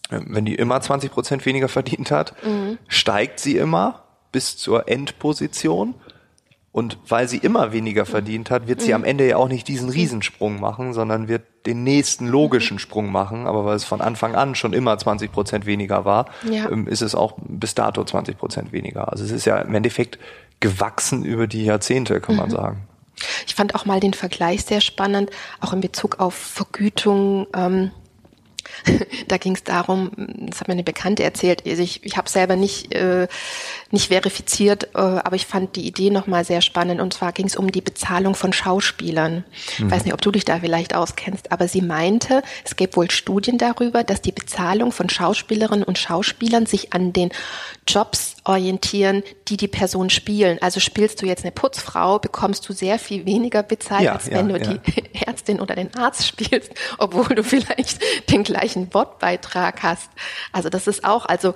[0.10, 2.78] äh, wenn die immer 20 Prozent weniger verdient hat, mhm.
[2.88, 5.96] steigt sie immer bis zur Endposition
[6.78, 9.90] und weil sie immer weniger verdient hat, wird sie am Ende ja auch nicht diesen
[9.90, 13.48] Riesensprung machen, sondern wird den nächsten logischen Sprung machen.
[13.48, 16.70] Aber weil es von Anfang an schon immer 20 Prozent weniger war, ja.
[16.70, 19.12] Ähm, ist es auch bis dato 20 Prozent weniger.
[19.12, 20.20] Also es ist ja im Endeffekt
[20.60, 22.54] gewachsen über die Jahrzehnte, kann man mhm.
[22.54, 22.88] sagen.
[23.48, 27.48] Ich fand auch mal den Vergleich sehr spannend, auch in Bezug auf Vergütung.
[27.56, 27.90] Ähm
[29.28, 32.94] da ging es darum, das hat mir eine Bekannte erzählt, ich, ich habe selber nicht,
[32.94, 33.28] äh,
[33.92, 37.56] nicht verifiziert, äh, aber ich fand die Idee nochmal sehr spannend und zwar ging es
[37.56, 39.44] um die Bezahlung von Schauspielern.
[39.74, 39.92] Ich mhm.
[39.92, 43.58] weiß nicht, ob du dich da vielleicht auskennst, aber sie meinte, es gäbe wohl Studien
[43.58, 47.32] darüber, dass die Bezahlung von Schauspielerinnen und Schauspielern sich an den
[47.88, 50.58] Jobs orientieren, die die Person spielen.
[50.62, 54.50] Also spielst du jetzt eine Putzfrau, bekommst du sehr viel weniger bezahlt, ja, als wenn
[54.50, 54.78] ja, du ja.
[54.78, 60.10] die Ärztin oder den Arzt spielst, obwohl du vielleicht den gleichen Wortbeitrag hast.
[60.52, 61.56] Also das ist auch, also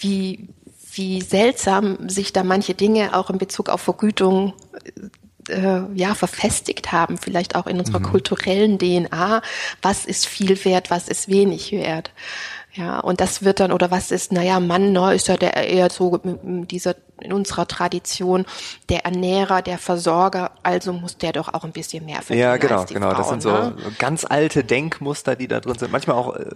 [0.00, 0.48] wie,
[0.96, 4.54] wie seltsam sich da manche Dinge auch in Bezug auf Vergütung
[5.48, 8.04] äh, ja verfestigt haben, vielleicht auch in unserer mhm.
[8.04, 9.42] kulturellen DNA.
[9.82, 12.10] Was ist viel wert, was ist wenig wert?
[12.76, 15.88] Ja, und das wird dann, oder was ist, naja, Mann, ne, ist ja der eher
[15.88, 18.44] so dieser in unserer Tradition
[18.90, 22.40] der Ernährer, der Versorger, also muss der doch auch ein bisschen mehr verdienen.
[22.40, 23.10] Ja, genau, genau.
[23.12, 23.74] Frauen, das sind so ne?
[23.98, 25.90] ganz alte Denkmuster, die da drin sind.
[25.90, 26.50] Manchmal auch äh,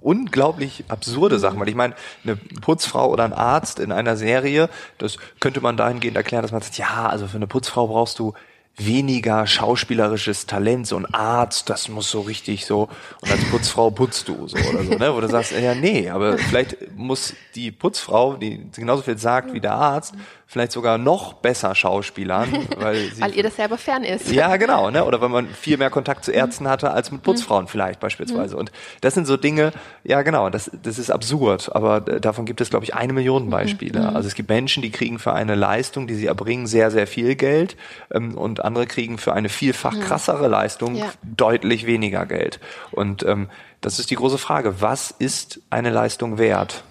[0.00, 1.38] unglaublich absurde.
[1.38, 5.76] Sachen, weil ich meine, eine Putzfrau oder ein Arzt in einer Serie, das könnte man
[5.76, 8.34] dahingehend erklären, dass man sagt, ja, also für eine Putzfrau brauchst du
[8.78, 12.88] weniger schauspielerisches Talent, so ein Arzt, das muss so richtig so,
[13.20, 15.14] und als Putzfrau putzt du so oder so, ne?
[15.14, 19.60] Wo du sagst, ja, nee, aber vielleicht muss die Putzfrau, die genauso viel sagt wie
[19.60, 20.14] der Arzt,
[20.50, 24.32] vielleicht sogar noch besser Schauspielern, weil, sie, weil ihr das selber fern ist.
[24.32, 25.04] Ja, genau, ne?
[25.04, 27.68] Oder wenn man viel mehr Kontakt zu Ärzten hatte als mit Putzfrauen mhm.
[27.68, 28.56] vielleicht beispielsweise.
[28.56, 29.72] Und das sind so Dinge,
[30.04, 33.50] ja genau, das, das ist absurd, aber davon gibt es, glaube ich, eine Million mhm.
[33.50, 34.00] Beispiele.
[34.00, 34.16] Mhm.
[34.16, 37.34] Also es gibt Menschen, die kriegen für eine Leistung, die sie erbringen, sehr, sehr viel
[37.34, 37.76] Geld
[38.10, 40.00] ähm, und andere kriegen für eine vielfach mhm.
[40.00, 41.10] krassere Leistung ja.
[41.22, 42.58] deutlich weniger Geld.
[42.90, 43.50] Und ähm,
[43.82, 44.80] das ist die große Frage.
[44.80, 46.84] Was ist eine Leistung wert?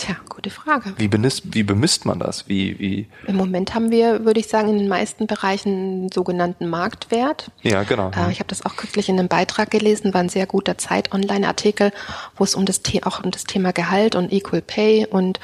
[0.00, 0.94] Tja, gute Frage.
[0.96, 2.48] Wie, bemisst, wie bemisst man das?
[2.48, 3.06] Wie, wie?
[3.26, 7.50] Im Moment haben wir, würde ich sagen, in den meisten Bereichen einen sogenannten Marktwert.
[7.60, 8.10] Ja, genau.
[8.16, 11.92] Äh, ich habe das auch kürzlich in einem Beitrag gelesen, war ein sehr guter Zeit-Online-Artikel,
[12.34, 15.38] wo es um das, auch um das Thema Gehalt und Equal Pay und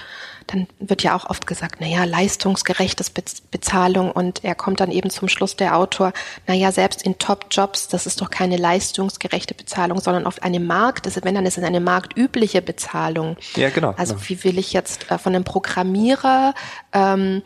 [0.46, 5.28] dann wird ja auch oft gesagt, naja, leistungsgerechtes Bezahlung und er kommt dann eben zum
[5.28, 6.12] Schluss der Autor,
[6.46, 11.34] naja, selbst in Top-Jobs, das ist doch keine leistungsgerechte Bezahlung, sondern oft eine Markt, wenn
[11.34, 13.36] dann ist es eine marktübliche Bezahlung.
[13.56, 13.94] Ja, genau.
[13.96, 14.28] Also genau.
[14.28, 16.54] wie will ich jetzt äh, von einem Programmierer
[16.92, 17.42] ähm,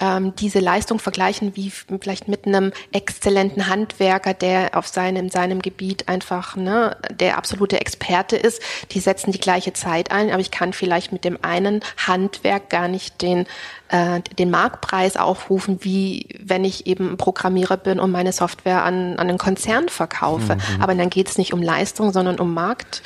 [0.00, 5.60] ähm, diese Leistung vergleichen wie vielleicht mit einem exzellenten Handwerker, der auf seinem, in seinem
[5.60, 8.62] Gebiet einfach ne, der absolute Experte ist.
[8.92, 12.88] Die setzen die gleiche Zeit ein, aber ich kann vielleicht mit dem einen Handwerk gar
[12.88, 13.46] nicht den
[13.88, 19.28] äh, den Marktpreis aufrufen, wie wenn ich eben Programmierer bin und meine Software an, an
[19.28, 20.56] einen Konzern verkaufe.
[20.56, 20.82] Mhm.
[20.82, 23.02] Aber dann geht es nicht um Leistung, sondern um Markt,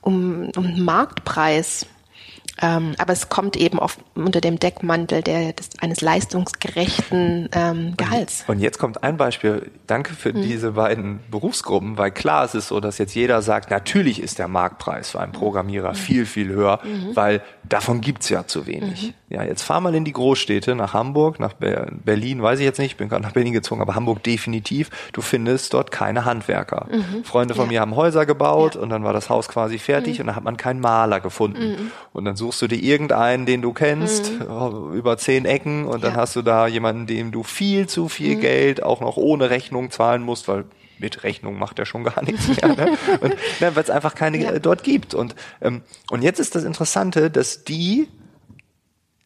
[0.00, 1.86] um, um Marktpreis.
[2.62, 8.44] Ähm, aber es kommt eben oft unter dem Deckmantel der, des, eines leistungsgerechten ähm, Gehalts.
[8.46, 9.70] Und, und, jetzt kommt ein Beispiel.
[9.86, 10.42] Danke für mhm.
[10.42, 14.48] diese beiden Berufsgruppen, weil klar ist es so, dass jetzt jeder sagt, natürlich ist der
[14.48, 15.96] Marktpreis für einen Programmierer mhm.
[15.96, 17.16] viel, viel höher, mhm.
[17.16, 19.08] weil davon gibt's ja zu wenig.
[19.08, 19.14] Mhm.
[19.30, 22.92] Ja, jetzt fahr mal in die Großstädte, nach Hamburg, nach Berlin, weiß ich jetzt nicht,
[22.92, 24.90] ich bin gerade nach Berlin gezogen, aber Hamburg definitiv.
[25.12, 26.88] Du findest dort keine Handwerker.
[26.90, 27.24] Mhm.
[27.24, 27.70] Freunde von ja.
[27.70, 28.80] mir haben Häuser gebaut ja.
[28.80, 30.22] und dann war das Haus quasi fertig mhm.
[30.22, 31.92] und dann hat man keinen Maler gefunden.
[32.12, 34.92] Und dann suchst du dir irgendeinen, den du kennst, mhm.
[34.94, 36.20] über zehn Ecken und dann ja.
[36.20, 38.40] hast du da jemanden, dem du viel zu viel mhm.
[38.40, 40.64] Geld auch noch ohne Rechnung zahlen musst, weil
[40.98, 42.74] mit Rechnung macht er schon gar nichts mehr.
[42.74, 42.98] Ne?
[43.20, 44.58] Und ne, weil es einfach keine ja.
[44.58, 45.14] dort gibt.
[45.14, 48.08] Und, ähm, und jetzt ist das Interessante, dass die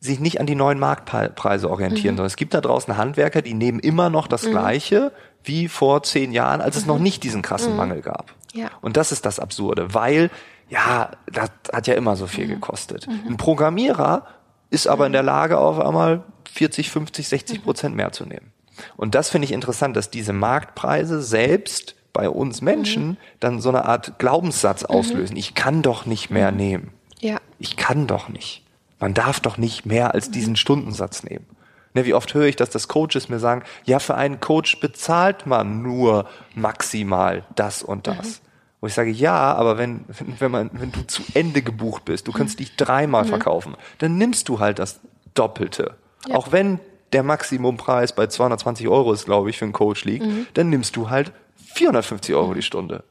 [0.00, 2.18] sich nicht an die neuen Marktpreise orientieren, mhm.
[2.18, 4.50] sondern es gibt da draußen Handwerker, die nehmen immer noch das mhm.
[4.50, 7.04] Gleiche wie vor zehn Jahren, als es noch mhm.
[7.04, 7.78] nicht diesen krassen mhm.
[7.78, 8.34] Mangel gab.
[8.52, 8.70] Ja.
[8.82, 10.30] Und das ist das Absurde, weil
[10.74, 12.50] ja, das hat ja immer so viel mhm.
[12.50, 13.06] gekostet.
[13.06, 13.22] Mhm.
[13.28, 14.26] Ein Programmierer
[14.70, 18.52] ist aber in der Lage, auf einmal 40, 50, 60 Prozent mehr zu nehmen.
[18.96, 23.16] Und das finde ich interessant, dass diese Marktpreise selbst bei uns Menschen mhm.
[23.38, 24.88] dann so eine Art Glaubenssatz mhm.
[24.88, 25.36] auslösen.
[25.36, 26.56] Ich kann doch nicht mehr mhm.
[26.56, 26.90] nehmen.
[27.20, 27.38] Ja.
[27.58, 28.64] Ich kann doch nicht.
[28.98, 31.46] Man darf doch nicht mehr als diesen Stundensatz nehmen.
[31.92, 35.46] Ne, wie oft höre ich, dass das Coaches mir sagen, ja, für einen Coach bezahlt
[35.46, 38.40] man nur maximal das und das.
[38.84, 38.84] Mhm.
[38.84, 40.04] Wo ich sage, ja, aber wenn,
[40.38, 43.28] wenn, man, wenn du zu Ende gebucht bist, du kannst dich dreimal mhm.
[43.28, 45.00] verkaufen, dann nimmst du halt das
[45.32, 45.94] Doppelte.
[46.28, 46.36] Ja.
[46.36, 46.78] Auch wenn
[47.14, 50.46] der Maximumpreis bei 220 Euro ist, glaube ich, für einen Coach liegt, mhm.
[50.54, 51.32] dann nimmst du halt
[51.74, 53.04] 450 Euro die Stunde.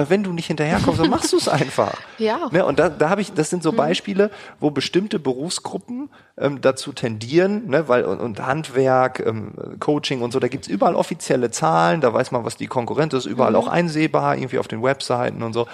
[0.00, 1.92] Weil wenn du nicht hinterherkommst, dann machst du es einfach.
[2.16, 2.48] Ja.
[2.50, 2.66] Ne?
[2.66, 3.76] Und da, da habe ich, das sind so mhm.
[3.76, 7.88] Beispiele, wo bestimmte Berufsgruppen ähm, dazu tendieren, ne?
[7.88, 12.30] weil und, und Handwerk, ähm, Coaching und so, da gibt's überall offizielle Zahlen, da weiß
[12.30, 13.56] man, was die Konkurrenz ist, überall mhm.
[13.56, 15.66] auch einsehbar, irgendwie auf den Webseiten und so.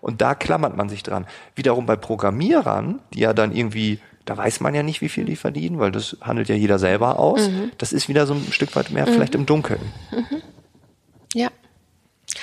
[0.00, 1.26] Und da klammert man sich dran.
[1.56, 5.34] Wiederum bei Programmierern, die ja dann irgendwie da weiß man ja nicht, wie viel die
[5.36, 7.48] verdienen, weil das handelt ja jeder selber aus.
[7.48, 7.72] Mhm.
[7.78, 9.14] Das ist wieder so ein Stück weit mehr mhm.
[9.14, 9.80] vielleicht im Dunkeln.
[10.12, 10.41] Mhm.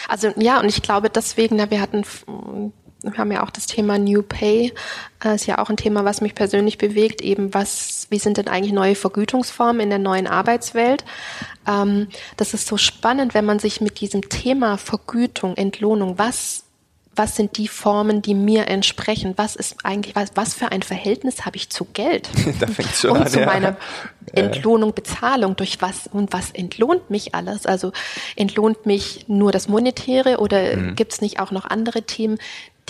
[0.09, 2.03] Also ja, und ich glaube deswegen, na, wir hatten,
[3.03, 4.73] wir haben ja auch das Thema New Pay,
[5.23, 8.47] äh, ist ja auch ein Thema, was mich persönlich bewegt, eben was, wie sind denn
[8.47, 11.05] eigentlich neue Vergütungsformen in der neuen Arbeitswelt?
[11.67, 16.65] Ähm, das ist so spannend, wenn man sich mit diesem Thema Vergütung, Entlohnung, was
[17.15, 19.33] was sind die Formen, die mir entsprechen?
[19.35, 22.29] Was ist eigentlich, was, was für ein Verhältnis habe ich zu Geld?
[22.59, 23.45] da fängt schon und an, zu ja.
[23.45, 23.77] meiner
[24.33, 27.65] Entlohnung, Bezahlung, durch was und was entlohnt mich alles?
[27.65, 27.91] Also
[28.35, 30.95] entlohnt mich nur das Monetäre oder mhm.
[30.95, 32.37] gibt es nicht auch noch andere Themen,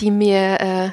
[0.00, 0.90] die mir, äh,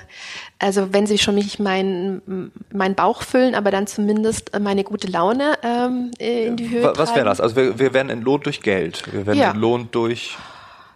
[0.60, 5.58] also wenn sie schon mich meinen mein Bauch füllen, aber dann zumindest meine gute Laune
[5.63, 7.40] ähm, in die Höhe Was wäre das?
[7.40, 9.52] Also wir, wir werden entlohnt durch Geld, wir werden ja.
[9.52, 10.38] entlohnt durch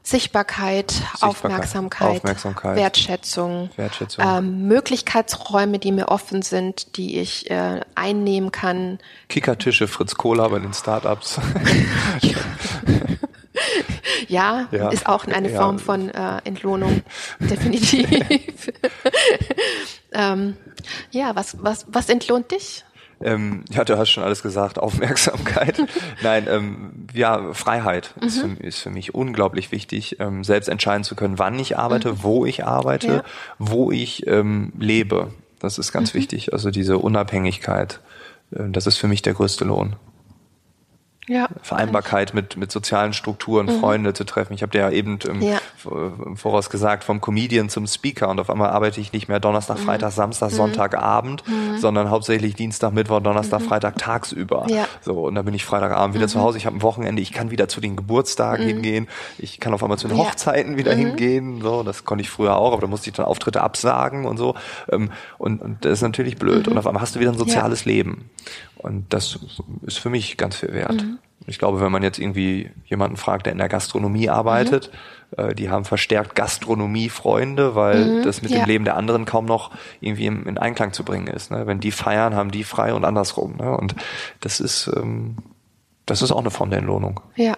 [0.04, 4.26] Sichtbarkeit, Sichtbarkeit Aufmerksamkeit, Aufmerksamkeit, Wertschätzung, Wertschätzung.
[4.28, 8.98] Ähm, Möglichkeitsräume, die mir offen sind, die ich äh, einnehmen kann.
[9.30, 11.40] Kickertische, Fritz Kohler bei den Startups.
[14.28, 15.62] ja, ja, ist auch eine ja.
[15.62, 17.04] Form von äh, Entlohnung,
[17.40, 18.72] definitiv.
[20.14, 20.58] ähm,
[21.12, 22.84] ja, was, was, was entlohnt dich?
[23.24, 25.82] Ähm, ja, du hast schon alles gesagt, Aufmerksamkeit.
[26.24, 28.28] Nein, ähm, ja, Freiheit mhm.
[28.28, 32.14] ist, für, ist, für, mich unglaublich wichtig, ähm, selbst entscheiden zu können, wann ich arbeite,
[32.14, 32.24] mhm.
[32.24, 33.24] wo ich arbeite, ja.
[33.60, 35.32] wo ich ähm, lebe.
[35.60, 36.20] Das ist ganz mhm.
[36.20, 36.54] wichtig.
[36.54, 38.00] Also diese Unabhängigkeit,
[38.52, 39.96] äh, das ist für mich der größte Lohn
[41.28, 43.80] ja, Vereinbarkeit mit, mit sozialen Strukturen, mhm.
[43.80, 44.54] Freunde zu treffen.
[44.54, 45.60] Ich habe dir ja eben im, ja.
[45.86, 49.78] im, Voraus gesagt, vom Comedian zum Speaker und auf einmal arbeite ich nicht mehr Donnerstag,
[49.78, 49.84] mhm.
[49.84, 50.56] Freitag, Samstag, mhm.
[50.56, 51.78] Sonntagabend, mhm.
[51.78, 53.66] sondern hauptsächlich Dienstag, Mittwoch, Donnerstag, mhm.
[53.66, 54.66] Freitag tagsüber.
[54.70, 54.88] Ja.
[55.02, 56.44] So, und dann bin ich Freitagabend wieder zu mhm.
[56.44, 56.58] Hause.
[56.58, 59.08] Ich habe ein Wochenende, ich kann wieder zu den Geburtstagen hingehen,
[59.38, 61.62] ich kann auf einmal zu den Hochzeiten wieder hingehen.
[61.62, 64.56] So, das konnte ich früher auch, aber da musste ich dann Auftritte absagen und so.
[64.92, 66.68] Ähm, und, und das ist natürlich blöd.
[66.68, 68.30] Und auf einmal hast du wieder ein soziales Leben.
[68.82, 69.40] Und das
[69.84, 71.06] ist für mich ganz viel wert.
[71.12, 71.19] Mhm.
[71.47, 74.91] Ich glaube, wenn man jetzt irgendwie jemanden fragt, der in der Gastronomie arbeitet,
[75.38, 75.43] mhm.
[75.43, 78.24] äh, die haben verstärkt Gastronomie-Freunde, weil mhm.
[78.24, 78.60] das mit ja.
[78.60, 79.71] dem Leben der anderen kaum noch
[80.02, 81.52] irgendwie in, in Einklang zu bringen ist.
[81.52, 81.65] Ne?
[81.65, 83.58] Wenn die feiern, haben die frei und andersrum.
[83.58, 83.76] Ne?
[83.76, 83.95] Und
[84.39, 85.38] das ist, ähm,
[86.06, 87.21] das ist auch eine Form der Entlohnung.
[87.36, 87.56] Ja.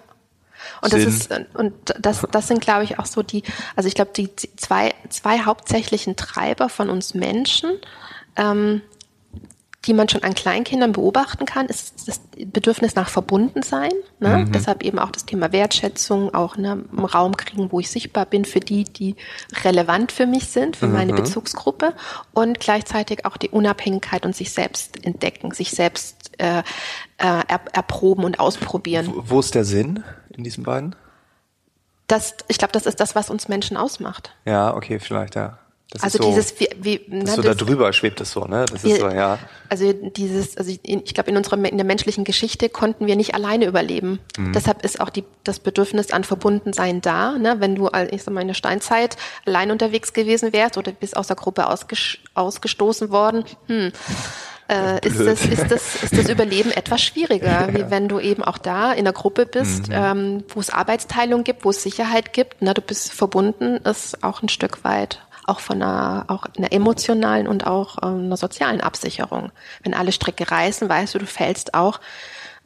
[0.81, 1.05] Und Sinn.
[1.05, 3.43] das ist und das das sind glaube ich auch so die
[3.75, 7.71] also ich glaube die zwei zwei hauptsächlichen Treiber von uns Menschen
[8.37, 8.81] ähm,
[9.85, 13.91] die man schon an Kleinkindern beobachten kann, ist das Bedürfnis nach Verbundensein.
[14.19, 14.37] Ne?
[14.37, 14.51] Mhm.
[14.53, 18.45] Deshalb eben auch das Thema Wertschätzung, auch ne, einen Raum kriegen, wo ich sichtbar bin
[18.45, 19.15] für die, die
[19.63, 20.93] relevant für mich sind, für mhm.
[20.93, 21.93] meine Bezugsgruppe
[22.33, 26.63] und gleichzeitig auch die Unabhängigkeit und sich selbst entdecken, sich selbst äh, äh,
[27.17, 29.07] er, erproben und ausprobieren.
[29.13, 30.95] Wo, wo ist der Sinn in diesen beiden?
[32.07, 34.35] Das, ich glaube, das ist das, was uns Menschen ausmacht.
[34.45, 35.57] Ja, okay, vielleicht, ja.
[35.93, 38.65] Das also so, dieses wie, wie na, so das, da drüber schwebt es so, ne?
[38.71, 39.38] Das ist so, ja.
[39.69, 43.36] Also dieses, also ich, ich glaube in unserer in der menschlichen Geschichte konnten wir nicht
[43.36, 44.19] alleine überleben.
[44.36, 44.53] Mhm.
[44.53, 47.38] Deshalb ist auch die das Bedürfnis an Verbundensein da.
[47.38, 47.58] Ne?
[47.60, 51.27] Wenn du, ich sag mal in der Steinzeit allein unterwegs gewesen wärst oder bist aus
[51.27, 53.91] der Gruppe ausges, ausgestoßen worden, hm,
[54.69, 57.73] äh, ist, das, ist, das, ist das Überleben etwas schwieriger, ja.
[57.73, 59.93] wie wenn du eben auch da in der Gruppe bist, mhm.
[59.95, 62.62] ähm, wo es Arbeitsteilung gibt, wo es Sicherheit gibt.
[62.63, 62.73] Ne?
[62.73, 67.65] Du bist verbunden, ist auch ein Stück weit auch von einer, auch einer emotionalen und
[67.67, 69.51] auch ähm, einer sozialen Absicherung.
[69.84, 71.99] Wenn alle Stricke reißen, weißt du, du fällst auch,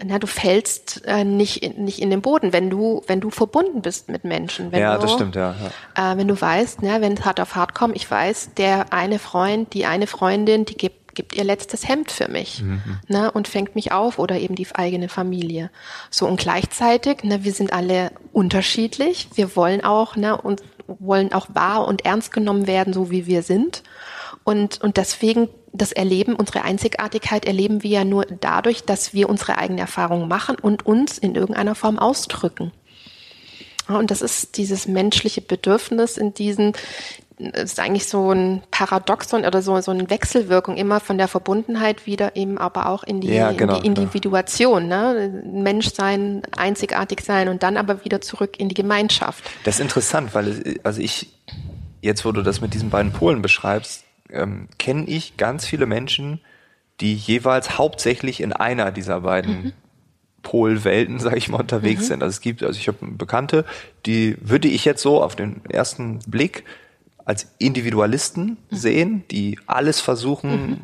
[0.03, 3.81] na, du fällst äh, nicht, in, nicht in den Boden, wenn du, wenn du verbunden
[3.81, 4.71] bist mit Menschen.
[4.71, 5.55] Wenn ja, du, das stimmt, ja.
[5.95, 6.13] ja.
[6.13, 9.17] Äh, wenn du weißt, ne, wenn es hart auf hart kommt, ich weiß, der eine
[9.17, 12.99] Freund, die eine Freundin, die gibt gibt ihr letztes Hemd für mich mhm.
[13.07, 15.71] ne, und fängt mich auf oder eben die eigene Familie.
[16.11, 19.27] So und gleichzeitig, ne, wir sind alle unterschiedlich.
[19.33, 23.43] Wir wollen auch ne, und wollen auch wahr und ernst genommen werden, so wie wir
[23.43, 23.83] sind.
[24.43, 29.57] Und, und deswegen das Erleben, unsere Einzigartigkeit erleben wir ja nur dadurch, dass wir unsere
[29.57, 32.71] eigene Erfahrung machen und uns in irgendeiner Form ausdrücken.
[33.87, 36.73] Und das ist dieses menschliche Bedürfnis in diesen,
[37.39, 42.35] ist eigentlich so ein Paradoxon oder so, so eine Wechselwirkung immer von der Verbundenheit wieder
[42.35, 45.43] eben aber auch in die, ja, genau, in die Individuation, ne?
[45.45, 49.43] Mensch sein, einzigartig sein und dann aber wieder zurück in die Gemeinschaft.
[49.65, 51.29] Das ist interessant, weil also ich,
[52.01, 56.41] jetzt wo du das mit diesen beiden Polen beschreibst, ähm, kenne ich ganz viele Menschen,
[56.99, 59.73] die jeweils hauptsächlich in einer dieser beiden mhm.
[60.41, 62.05] Polwelten, sage ich mal, unterwegs mhm.
[62.05, 62.23] sind.
[62.23, 63.63] Also es gibt, also ich habe Bekannte,
[64.07, 66.63] die würde ich jetzt so auf den ersten Blick
[67.27, 68.75] als Individualisten mhm.
[68.75, 70.77] sehen, die alles versuchen, mhm.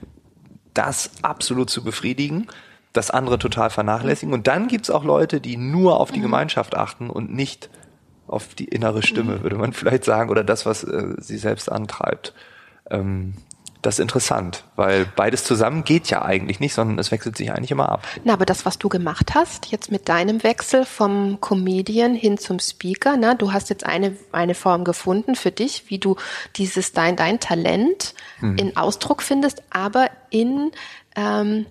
[0.73, 2.47] das absolut zu befriedigen,
[2.91, 4.33] das andere total vernachlässigen.
[4.33, 6.23] Und dann gibt's auch Leute, die nur auf die mhm.
[6.23, 7.69] Gemeinschaft achten und nicht
[8.27, 9.43] auf die innere Stimme, mhm.
[9.43, 12.33] würde man vielleicht sagen, oder das, was äh, sie selbst antreibt.
[12.89, 13.35] Ähm,
[13.83, 17.71] das ist interessant, weil beides zusammen geht ja eigentlich nicht, sondern es wechselt sich eigentlich
[17.71, 18.07] immer ab.
[18.23, 22.59] Na, aber das, was du gemacht hast, jetzt mit deinem Wechsel vom Comedian hin zum
[22.59, 26.15] Speaker, na, du hast jetzt eine, eine Form gefunden für dich, wie du
[26.55, 28.57] dieses dein, dein Talent hm.
[28.57, 30.71] in Ausdruck findest, aber in,
[31.17, 31.65] ähm,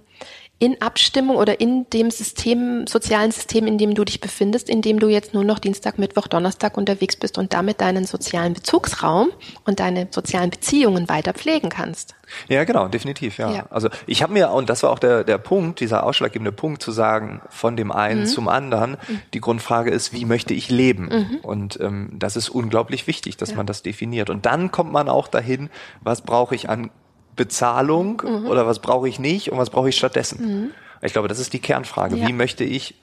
[0.63, 5.01] in Abstimmung oder in dem System, sozialen System, in dem du dich befindest, in dem
[5.01, 9.31] du jetzt nur noch Dienstag, Mittwoch, Donnerstag unterwegs bist und damit deinen sozialen Bezugsraum
[9.65, 12.15] und deine sozialen Beziehungen weiter pflegen kannst.
[12.49, 13.51] Ja, genau, definitiv, ja.
[13.51, 13.67] ja.
[13.71, 16.93] Also ich habe mir, und das war auch der, der Punkt, dieser ausschlaggebende Punkt, zu
[16.93, 18.27] sagen, von dem einen mhm.
[18.27, 19.21] zum anderen, mhm.
[19.35, 21.09] die Grundfrage ist, wie möchte ich leben?
[21.09, 21.39] Mhm.
[21.43, 23.57] Und ähm, das ist unglaublich wichtig, dass ja.
[23.57, 24.31] man das definiert.
[24.31, 25.71] Und dann kommt man auch dahin,
[26.03, 26.93] was brauche ich an
[27.37, 28.47] Bezahlung mhm.
[28.47, 30.45] oder was brauche ich nicht und was brauche ich stattdessen?
[30.45, 30.71] Mhm.
[31.03, 32.17] Ich glaube, das ist die Kernfrage.
[32.17, 32.29] Ja.
[32.29, 32.95] Wie möchte ich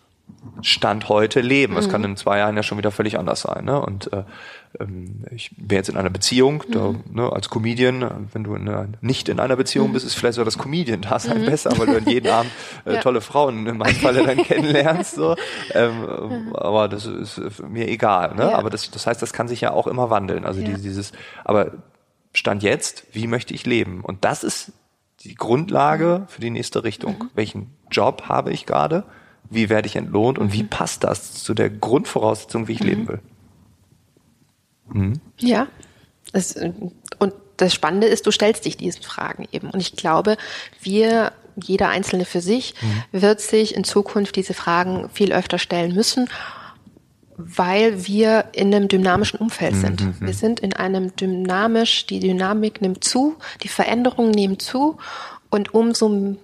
[0.62, 1.76] Stand heute leben?
[1.76, 1.92] Das mhm.
[1.92, 3.66] kann in zwei Jahren ja schon wieder völlig anders sein.
[3.66, 3.82] Ne?
[3.82, 4.24] Und äh,
[4.80, 7.04] ähm, ich bin jetzt in einer Beziehung, da, mhm.
[7.12, 9.94] ne, als Comedian, wenn du in einer, nicht in einer Beziehung mhm.
[9.94, 12.52] bist, ist vielleicht so das Comedian-Dasein besser, weil du dann jeden Abend
[12.86, 13.02] äh, ja.
[13.02, 15.16] tolle Frauen in meinem Falle dann kennenlernst.
[15.16, 15.36] So.
[15.74, 18.36] Ähm, aber das ist mir egal.
[18.36, 18.44] Ne?
[18.52, 18.58] Ja.
[18.58, 20.46] Aber das, das heißt, das kann sich ja auch immer wandeln.
[20.46, 20.78] Also ja.
[20.78, 21.12] dieses,
[21.44, 21.72] aber
[22.34, 24.02] Stand jetzt, wie möchte ich leben?
[24.02, 24.72] Und das ist
[25.22, 27.18] die Grundlage für die nächste Richtung.
[27.20, 27.30] Mhm.
[27.34, 29.04] Welchen Job habe ich gerade?
[29.50, 30.38] Wie werde ich entlohnt?
[30.38, 30.70] Und wie mhm.
[30.70, 32.88] passt das zu der Grundvoraussetzung, wie ich mhm.
[32.88, 33.20] leben will?
[34.94, 35.22] Mhm.
[35.38, 35.68] Ja.
[36.32, 36.56] Das,
[37.18, 39.70] und das Spannende ist, du stellst dich diesen Fragen eben.
[39.72, 40.38] Und ich glaube,
[40.82, 43.20] wir, jeder Einzelne für sich, mhm.
[43.20, 46.30] wird sich in Zukunft diese Fragen viel öfter stellen müssen
[47.42, 50.02] weil wir in einem dynamischen Umfeld mhm, sind.
[50.02, 50.28] Mhm.
[50.28, 54.98] Wir sind in einem dynamisch, die Dynamik nimmt zu, die Veränderungen nehmen zu
[55.50, 56.36] und umso,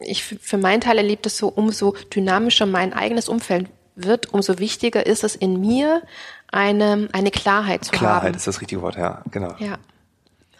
[0.00, 5.06] ich für meinen Teil erlebt es so, umso dynamischer mein eigenes Umfeld wird, umso wichtiger
[5.06, 6.02] ist es in mir,
[6.52, 8.20] eine, eine Klarheit zu Klarheit haben.
[8.20, 9.54] Klarheit ist das richtige Wort, ja, genau.
[9.58, 9.78] Ja.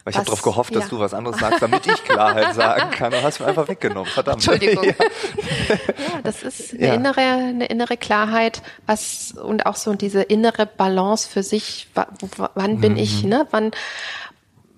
[0.07, 0.91] Weil ich habe darauf gehofft, dass ja.
[0.91, 3.11] du was anderes sagst, damit ich Klarheit sagen kann.
[3.11, 4.09] Du hast mir einfach weggenommen.
[4.09, 4.37] Verdammt.
[4.37, 4.85] Entschuldigung.
[4.85, 4.93] ja.
[4.93, 6.95] ja, das ist eine, ja.
[6.95, 11.89] innere, eine innere Klarheit, was und auch so diese innere Balance für sich.
[12.55, 12.99] Wann bin mhm.
[12.99, 13.25] ich?
[13.25, 13.49] Ne?
[13.51, 13.73] Wann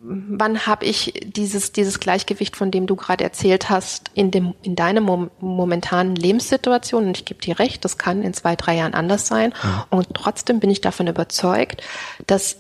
[0.01, 4.77] wann habe ich dieses dieses Gleichgewicht, von dem du gerade erzählt hast, in dem in
[4.77, 7.05] deiner mom momentanen Lebenssituation?
[7.05, 9.53] Und ich gebe dir recht, das kann in zwei drei Jahren anders sein.
[9.63, 9.83] Mhm.
[9.91, 11.83] Und trotzdem bin ich davon überzeugt,
[12.27, 12.57] dass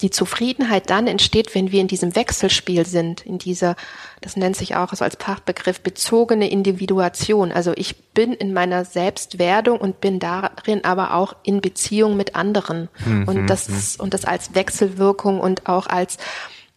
[0.00, 3.76] die Zufriedenheit dann entsteht, wenn wir in diesem Wechselspiel sind, in dieser,
[4.20, 7.52] das nennt sich auch so als Fachbegriff, bezogene Individuation.
[7.52, 12.88] Also ich bin in meiner Selbstwerdung und bin darin aber auch in Beziehung mit anderen.
[13.04, 13.28] Mhm.
[13.28, 14.04] Und das, mhm.
[14.04, 16.18] und das als Wechselwirkung und auch als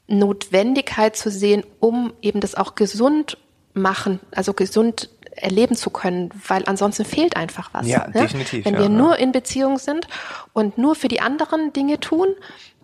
[0.08, 3.38] Notwendigkeit zu sehen, um eben das auch gesund
[3.74, 7.88] machen, also gesund erleben zu können, weil ansonsten fehlt einfach was.
[7.88, 8.22] Ja, ne?
[8.22, 8.66] definitiv.
[8.66, 8.92] Wenn ja, wir ja.
[8.92, 10.08] nur in Beziehung sind
[10.54, 12.28] und nur für die anderen Dinge tun,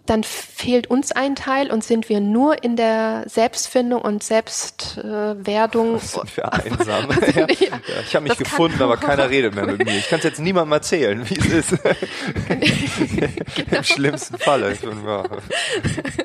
[0.10, 5.96] dann fehlt uns ein Teil und sind wir nur in der Selbstfindung und Selbstwerdung.
[5.96, 7.10] Äh, sind wir einsam.
[7.36, 7.48] ja.
[7.48, 9.98] Ja, ich habe mich gefunden, aber keiner redet mehr mit mir.
[9.98, 11.84] Ich kann es jetzt niemandem erzählen, wie es ist.
[13.56, 13.78] genau.
[13.78, 14.74] Im schlimmsten Falle.
[15.06, 15.24] Ja.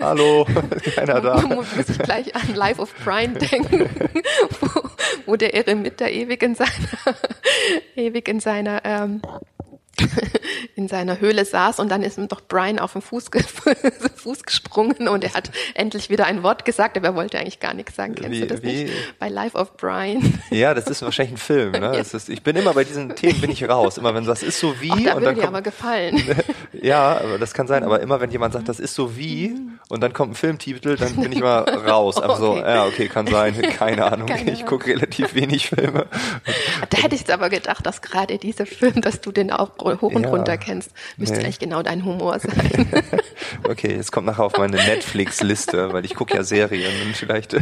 [0.01, 0.47] Hallo,
[0.95, 1.41] keiner da.
[1.41, 3.89] Muss ich gleich an Life of Brian denken,
[4.61, 4.69] wo,
[5.27, 6.71] wo der Eremit da ewig in seiner,
[7.97, 9.23] ewig in seiner ähm,
[10.75, 13.43] in seiner Höhle saß und dann ist ihm doch Brian auf den Fuß, ge
[14.17, 17.75] Fuß gesprungen und er hat endlich wieder ein Wort gesagt, aber er wollte eigentlich gar
[17.75, 18.15] nichts sagen.
[18.15, 18.85] Kennst wie, du das wie?
[18.85, 19.19] nicht?
[19.19, 20.41] Bei Life of Brian.
[20.51, 21.73] Ja, das ist wahrscheinlich ein Film.
[21.73, 21.97] Ne?
[21.97, 23.97] Ist, ich bin immer bei diesen Themen bin ich raus.
[23.97, 24.91] Immer wenn das ist so wie.
[24.91, 26.23] Ach, da und dann kommt, aber gefallen.
[26.73, 27.83] ja, aber das kann sein.
[27.85, 29.55] Aber immer wenn jemand sagt, das ist so wie
[29.89, 32.19] und dann kommt ein Filmtitel, dann bin ich mal raus.
[32.19, 32.43] Aber okay.
[32.43, 33.61] so, ja, okay, kann sein.
[33.63, 34.27] Keine Ahnung.
[34.27, 36.07] Keine ich gucke relativ wenig Filme.
[36.91, 40.13] Da hätte ich jetzt aber gedacht, dass gerade dieser Film, dass du den auch hoch
[40.13, 40.93] und ja, runter kennst.
[41.17, 41.45] Müsste nee.
[41.45, 42.89] eigentlich genau dein Humor sein.
[43.69, 47.57] okay, es kommt nachher auf meine Netflix-Liste, weil ich gucke ja Serien und vielleicht.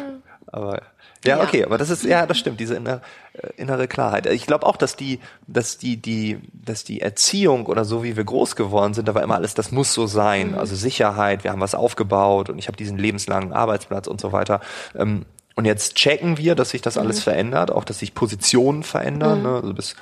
[0.46, 0.82] aber
[1.24, 3.00] ja, okay, aber das ist ja, das stimmt, diese innere,
[3.32, 4.26] äh, innere Klarheit.
[4.26, 8.24] Ich glaube auch, dass die, dass die, die, dass die Erziehung oder so wie wir
[8.24, 10.52] groß geworden sind, da war immer alles, das muss so sein.
[10.52, 10.58] Mhm.
[10.58, 14.60] Also Sicherheit, wir haben was aufgebaut und ich habe diesen lebenslangen Arbeitsplatz und so weiter.
[14.94, 15.24] Ähm,
[15.56, 17.22] und jetzt checken wir, dass sich das alles mhm.
[17.22, 19.38] verändert, auch dass sich Positionen verändern.
[19.38, 19.44] Mhm.
[19.44, 19.54] Ne?
[19.56, 19.96] Also bis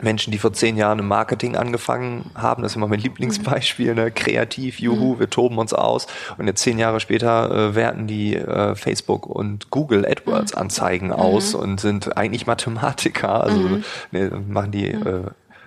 [0.00, 4.10] Menschen, die vor zehn Jahren im Marketing angefangen haben, das ist immer mein Lieblingsbeispiel, ne?
[4.10, 5.20] kreativ, juhu, mhm.
[5.20, 6.06] wir toben uns aus
[6.38, 10.60] und jetzt zehn Jahre später äh, werten die äh, Facebook und Google AdWords mhm.
[10.60, 11.14] Anzeigen mhm.
[11.14, 13.84] aus und sind eigentlich Mathematiker, also mhm.
[14.12, 15.06] ne, machen die mhm.
[15.06, 15.22] äh,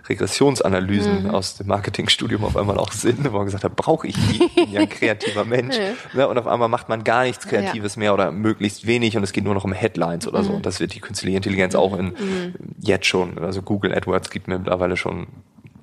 [0.07, 1.29] Regressionsanalysen mhm.
[1.29, 4.43] aus dem Marketingstudium auf einmal auch Sinn, wo man gesagt hat, brauche ich die?
[4.43, 5.75] Ich bin ja ein kreativer Mensch.
[6.13, 6.25] Ja.
[6.25, 7.99] Und auf einmal macht man gar nichts Kreatives ja.
[7.99, 10.45] mehr oder möglichst wenig und es geht nur noch um Headlines oder mhm.
[10.45, 10.53] so.
[10.53, 12.53] Und das wird die künstliche Intelligenz auch in mhm.
[12.79, 13.37] jetzt schon.
[13.39, 15.27] Also Google AdWords gibt mir mittlerweile schon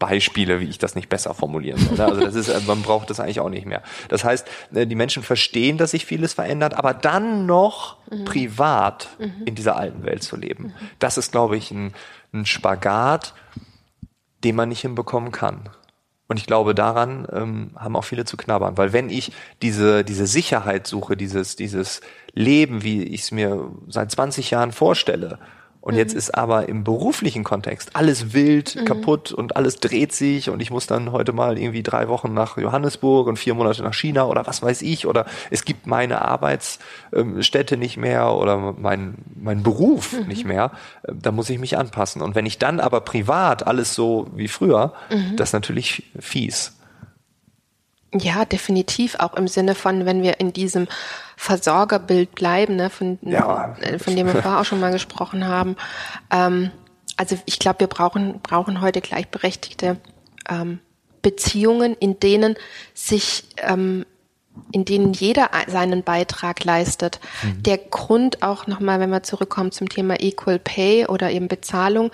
[0.00, 1.96] Beispiele, wie ich das nicht besser formulieren soll.
[1.96, 2.04] Ne?
[2.04, 3.82] Also das ist, äh, man braucht das eigentlich auch nicht mehr.
[4.08, 8.24] Das heißt, äh, die Menschen verstehen, dass sich vieles verändert, aber dann noch mhm.
[8.24, 9.42] privat mhm.
[9.44, 10.64] in dieser alten Welt zu leben.
[10.64, 10.72] Mhm.
[10.98, 11.92] Das ist, glaube ich, ein,
[12.32, 13.34] ein Spagat,
[14.44, 15.68] den man nicht hinbekommen kann.
[16.28, 20.28] Und ich glaube, daran ähm, haben auch viele zu knabbern, weil wenn ich diese diese
[20.28, 22.02] Sicherheit suche, dieses dieses
[22.34, 25.40] Leben, wie ich es mir seit 20 Jahren vorstelle,
[25.80, 25.98] und mhm.
[25.98, 28.84] jetzt ist aber im beruflichen Kontext alles wild, mhm.
[28.84, 32.58] kaputt und alles dreht sich und ich muss dann heute mal irgendwie drei Wochen nach
[32.58, 37.76] Johannesburg und vier Monate nach China oder was weiß ich oder es gibt meine Arbeitsstätte
[37.76, 40.26] nicht mehr oder mein, mein Beruf mhm.
[40.26, 42.22] nicht mehr, da muss ich mich anpassen.
[42.22, 45.36] Und wenn ich dann aber privat alles so wie früher, mhm.
[45.36, 46.79] das ist natürlich fies.
[48.12, 50.88] Ja, definitiv auch im Sinne von, wenn wir in diesem
[51.36, 53.76] Versorgerbild bleiben, ne, von, ja.
[53.80, 55.76] Äh, von dem wir vorher auch schon mal gesprochen haben.
[56.30, 56.70] Ähm,
[57.16, 59.98] also ich glaube, wir brauchen, brauchen heute gleichberechtigte
[60.48, 60.80] ähm,
[61.22, 62.56] Beziehungen, in denen
[62.94, 64.04] sich ähm,
[64.72, 67.20] in denen jeder seinen Beitrag leistet.
[67.42, 67.62] Mhm.
[67.62, 72.10] Der Grund auch nochmal, wenn wir zurückkommen zum Thema Equal Pay oder eben Bezahlung,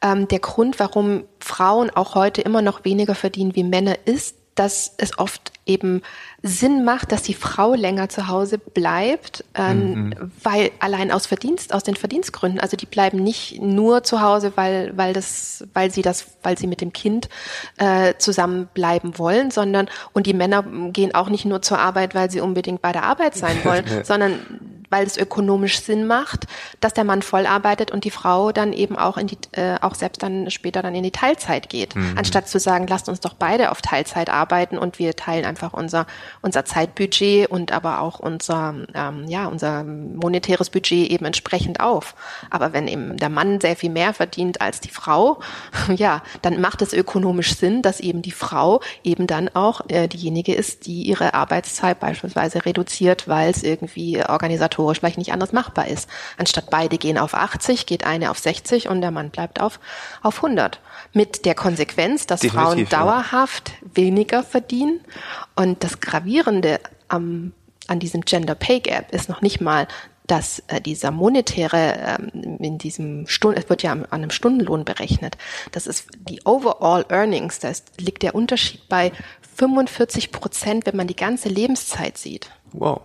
[0.00, 4.92] ähm, der Grund, warum Frauen auch heute immer noch weniger verdienen wie Männer, ist, dass
[4.98, 6.02] es oft eben
[6.42, 10.32] Sinn macht, dass die Frau länger zu Hause bleibt, ähm, mhm.
[10.42, 12.58] weil allein aus Verdienst, aus den Verdienstgründen.
[12.58, 16.66] Also die bleiben nicht nur zu Hause, weil weil das, weil sie das, weil sie
[16.66, 17.28] mit dem Kind
[17.76, 22.30] äh, zusammen bleiben wollen, sondern und die Männer gehen auch nicht nur zur Arbeit, weil
[22.30, 24.40] sie unbedingt bei der Arbeit sein wollen, sondern
[24.92, 26.46] weil es ökonomisch Sinn macht,
[26.80, 29.94] dass der Mann voll arbeitet und die Frau dann eben auch in die, äh, auch
[29.94, 32.14] selbst dann später dann in die Teilzeit geht, mhm.
[32.16, 36.06] anstatt zu sagen, lasst uns doch beide auf Teilzeit arbeiten und wir teilen einfach unser
[36.40, 42.14] unser Zeitbudget und aber auch unser ähm, ja unser monetäres Budget eben entsprechend auf.
[42.48, 45.40] Aber wenn eben der Mann sehr viel mehr verdient als die Frau,
[45.94, 50.54] ja, dann macht es ökonomisch Sinn, dass eben die Frau eben dann auch äh, diejenige
[50.54, 56.08] ist, die ihre Arbeitszeit beispielsweise reduziert, weil es irgendwie organisatorisch vielleicht nicht anders machbar ist.
[56.38, 59.80] Anstatt beide gehen auf 80, geht eine auf 60 und der Mann bleibt auf,
[60.22, 60.80] auf 100.
[61.12, 63.88] Mit der Konsequenz, dass Definitiv, Frauen dauerhaft ja.
[63.94, 65.00] weniger verdienen.
[65.54, 67.52] Und das Gravierende am,
[67.86, 69.86] an diesem Gender Pay Gap ist noch nicht mal,
[70.26, 75.36] dass äh, dieser monetäre ähm, in diesem Stunden, es wird ja an einem Stundenlohn berechnet.
[75.72, 79.12] Das ist die Overall Earnings, da liegt der Unterschied bei
[79.56, 82.50] 45 Prozent, wenn man die ganze Lebenszeit sieht.
[82.72, 83.02] Wow.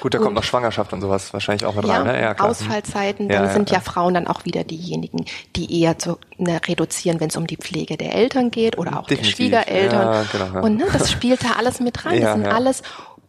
[0.00, 2.06] Gut, da kommt noch Schwangerschaft und sowas wahrscheinlich auch mit ja, rein.
[2.06, 2.20] Ne?
[2.20, 2.50] Ja, klar.
[2.50, 5.24] Ausfallzeiten, dann ja, sind ja, Frauen dann auch wieder diejenigen,
[5.56, 9.06] die eher zu ne, reduzieren, wenn es um die Pflege der Eltern geht oder auch
[9.06, 9.50] Definitiv.
[9.50, 10.28] der Schwiegereltern.
[10.32, 12.20] Genau, und ne, das spielt da alles mit rein.
[12.20, 12.82] das sind alles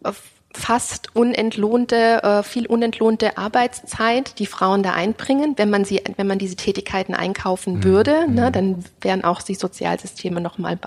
[0.04, 0.12] äh,
[0.52, 5.54] fast unentlohnte, äh, viel unentlohnte Arbeitszeit, die Frauen da einbringen.
[5.56, 7.84] Wenn man sie, wenn man diese Tätigkeiten einkaufen mhm.
[7.84, 8.52] würde, ne, mhm.
[8.52, 10.78] dann wären auch die Sozialsysteme nochmal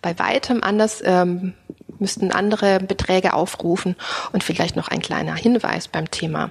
[0.00, 1.54] bei weitem anders ähm,
[2.00, 3.96] müssten andere Beträge aufrufen.
[4.32, 6.50] Und vielleicht noch ein kleiner Hinweis beim Thema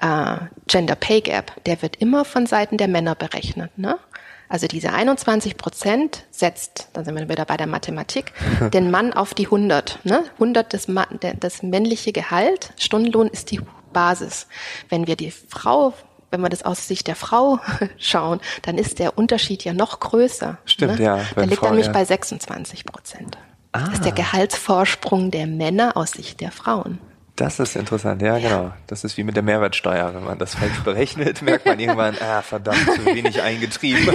[0.00, 0.36] äh,
[0.66, 1.52] Gender Pay Gap.
[1.66, 3.76] Der wird immer von Seiten der Männer berechnet.
[3.76, 3.98] Ne?
[4.48, 8.32] Also diese 21 Prozent setzt, dann sind wir wieder bei der Mathematik,
[8.72, 10.00] den Mann auf die 100.
[10.04, 10.24] Ne?
[10.34, 10.86] 100 das,
[11.38, 13.60] das männliche Gehalt, Stundenlohn ist die
[13.92, 14.48] Basis.
[14.88, 15.94] Wenn wir die Frau
[16.30, 17.58] wenn wir das aus Sicht der Frau
[17.98, 20.58] schauen, dann ist der Unterschied ja noch größer.
[20.64, 21.04] Stimmt, ne?
[21.04, 21.20] ja.
[21.36, 21.92] Der liegt Frau, nämlich ja.
[21.92, 23.36] bei 26 Prozent.
[23.72, 23.80] Ah.
[23.84, 26.98] Das ist der Gehaltsvorsprung der Männer aus Sicht der Frauen.
[27.40, 28.70] Das ist interessant, ja, genau.
[28.86, 30.14] Das ist wie mit der Mehrwertsteuer.
[30.14, 34.14] Wenn man das falsch berechnet, merkt man irgendwann, ah, verdammt, zu wenig eingetrieben.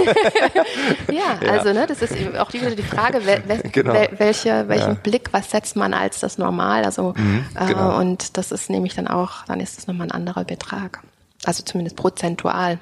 [1.10, 3.94] ja, ja, also, ne, das ist auch wieder die Frage, wel, wel, genau.
[3.94, 5.00] wel, welche, welchen ja.
[5.02, 6.84] Blick, was setzt man als das Normal?
[6.84, 7.94] Also, mhm, genau.
[7.94, 11.00] äh, und das ist nämlich dann auch, dann ist es nochmal ein anderer Betrag.
[11.46, 12.80] Also zumindest prozentual.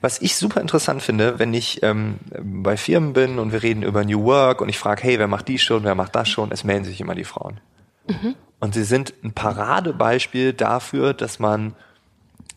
[0.00, 4.04] Was ich super interessant finde, wenn ich ähm, bei Firmen bin und wir reden über
[4.04, 6.64] New Work und ich frage, hey, wer macht die schon, wer macht das schon, es
[6.64, 7.60] melden sich immer die Frauen.
[8.08, 8.34] Mhm.
[8.58, 11.76] Und sie sind ein Paradebeispiel dafür, dass man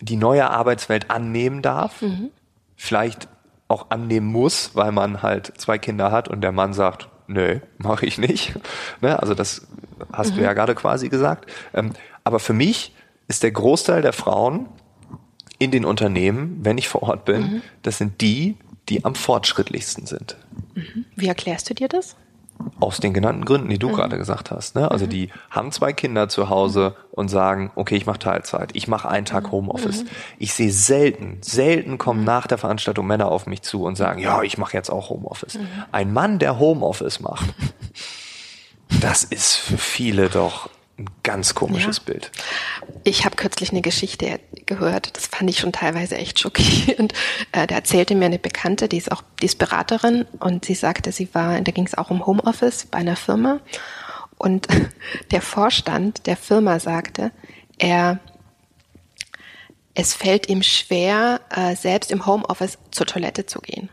[0.02, 2.32] die neue Arbeitswelt annehmen darf, mhm.
[2.76, 3.28] vielleicht
[3.68, 8.08] auch annehmen muss, weil man halt zwei Kinder hat und der Mann sagt, nö, mache
[8.08, 8.54] ich nicht.
[9.02, 9.20] Ne?
[9.22, 9.68] Also das
[10.12, 10.38] hast mhm.
[10.38, 11.52] du ja gerade quasi gesagt.
[11.76, 11.92] Ähm,
[12.24, 12.96] aber für mich
[13.28, 14.68] ist der Großteil der Frauen
[15.64, 17.62] in den Unternehmen, wenn ich vor Ort bin, mhm.
[17.82, 18.56] das sind die,
[18.90, 20.38] die am fortschrittlichsten sind.
[20.76, 21.06] Mhm.
[21.16, 22.16] Wie erklärst du dir das?
[22.80, 23.94] Aus den genannten Gründen, die du mhm.
[23.94, 24.76] gerade gesagt hast.
[24.76, 24.90] Ne?
[24.90, 25.10] Also mhm.
[25.10, 29.26] die haben zwei Kinder zu Hause und sagen, okay, ich mache Teilzeit, ich mache einen
[29.26, 29.52] Tag mhm.
[29.52, 30.04] Homeoffice.
[30.04, 30.10] Mhm.
[30.38, 34.44] Ich sehe selten, selten kommen nach der Veranstaltung Männer auf mich zu und sagen, ja,
[34.44, 35.58] ich mache jetzt auch Homeoffice.
[35.92, 37.54] Ein Mann, der Homeoffice macht,
[39.02, 42.04] das ist für viele doch ein ganz komisches ja.
[42.06, 42.32] Bild.
[43.04, 47.14] Ich habe kürzlich eine Geschichte gehört, das fand ich schon teilweise echt schockierend.
[47.52, 51.12] Äh, da erzählte mir eine Bekannte, die ist auch, die ist Beraterin und sie sagte,
[51.12, 53.60] sie war, da ging es auch um Homeoffice bei einer Firma
[54.38, 54.68] und
[55.32, 57.32] der Vorstand der Firma sagte,
[57.78, 58.20] er
[59.94, 63.90] es fällt ihm schwer, äh, selbst im Homeoffice zur Toilette zu gehen.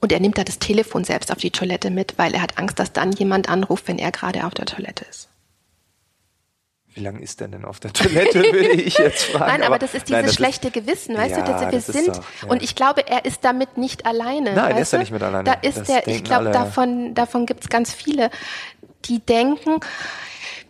[0.00, 2.78] Und er nimmt da das Telefon selbst auf die Toilette mit, weil er hat Angst,
[2.78, 5.28] dass dann jemand anruft, wenn er gerade auf der Toilette ist.
[6.94, 9.46] Wie lange ist der denn auf der Toilette, würde ich jetzt fragen.
[9.46, 11.72] Nein, aber, aber das ist dieses nein, das schlechte ist, Gewissen, weißt ja, du, dass
[11.72, 12.08] wir sind.
[12.08, 12.48] Doch, ja.
[12.48, 14.54] Und ich glaube, er ist damit nicht alleine.
[14.54, 15.44] Nein, er ist ja nicht mit alleine.
[15.44, 18.30] Da ist das der, ich glaube, davon, davon gibt es ganz viele,
[19.06, 19.80] die denken,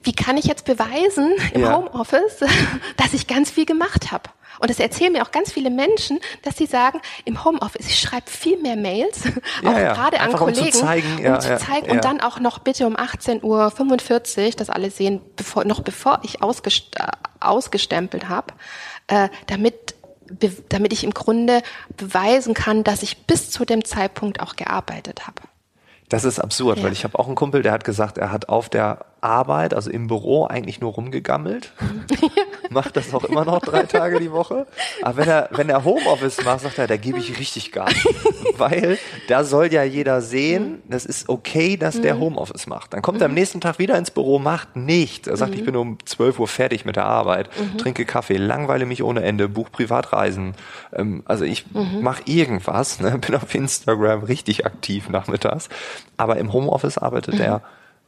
[0.02, 1.76] wie kann ich jetzt beweisen im ja.
[1.76, 2.40] Homeoffice,
[2.96, 4.30] dass ich ganz viel gemacht habe?
[4.58, 8.30] Und das erzählen mir auch ganz viele Menschen, dass sie sagen, im Homeoffice, ich schreibe
[8.30, 9.22] viel mehr Mails,
[9.64, 12.58] auch ja, gerade an Kollegen, um zu zeigen, um zu zeigen und dann auch noch
[12.58, 17.06] bitte um 18.45 Uhr, dass alle sehen, bevor, noch bevor ich ausgest äh,
[17.40, 18.54] ausgestempelt habe,
[19.08, 19.96] äh, damit
[20.70, 21.62] damit ich im Grunde
[21.96, 25.42] beweisen kann, dass ich bis zu dem Zeitpunkt auch gearbeitet habe.
[26.08, 26.84] Das ist absurd, ja.
[26.84, 29.90] weil ich habe auch einen Kumpel, der hat gesagt, er hat auf der Arbeit, also
[29.90, 31.72] im Büro, eigentlich nur rumgegammelt.
[32.72, 34.66] macht das auch immer noch drei Tage die Woche.
[35.02, 37.94] Aber wenn er, wenn er Homeoffice macht, sagt er, da gebe ich richtig Gas.
[38.56, 38.98] Weil
[39.28, 42.20] da soll ja jeder sehen, das ist okay, dass der mhm.
[42.20, 42.92] Homeoffice macht.
[42.92, 43.38] Dann kommt er am mhm.
[43.38, 45.28] nächsten Tag wieder ins Büro, macht nichts.
[45.28, 45.66] Er sagt, ich mhm.
[45.66, 47.48] bin um 12 Uhr fertig mit der Arbeit,
[47.78, 50.54] trinke Kaffee, langweile mich ohne Ende, buch Privatreisen.
[50.92, 53.18] Ähm, also ich mache irgendwas, ne?
[53.18, 55.68] bin auf Instagram richtig aktiv nachmittags.
[56.16, 57.62] Aber im Homeoffice arbeitet er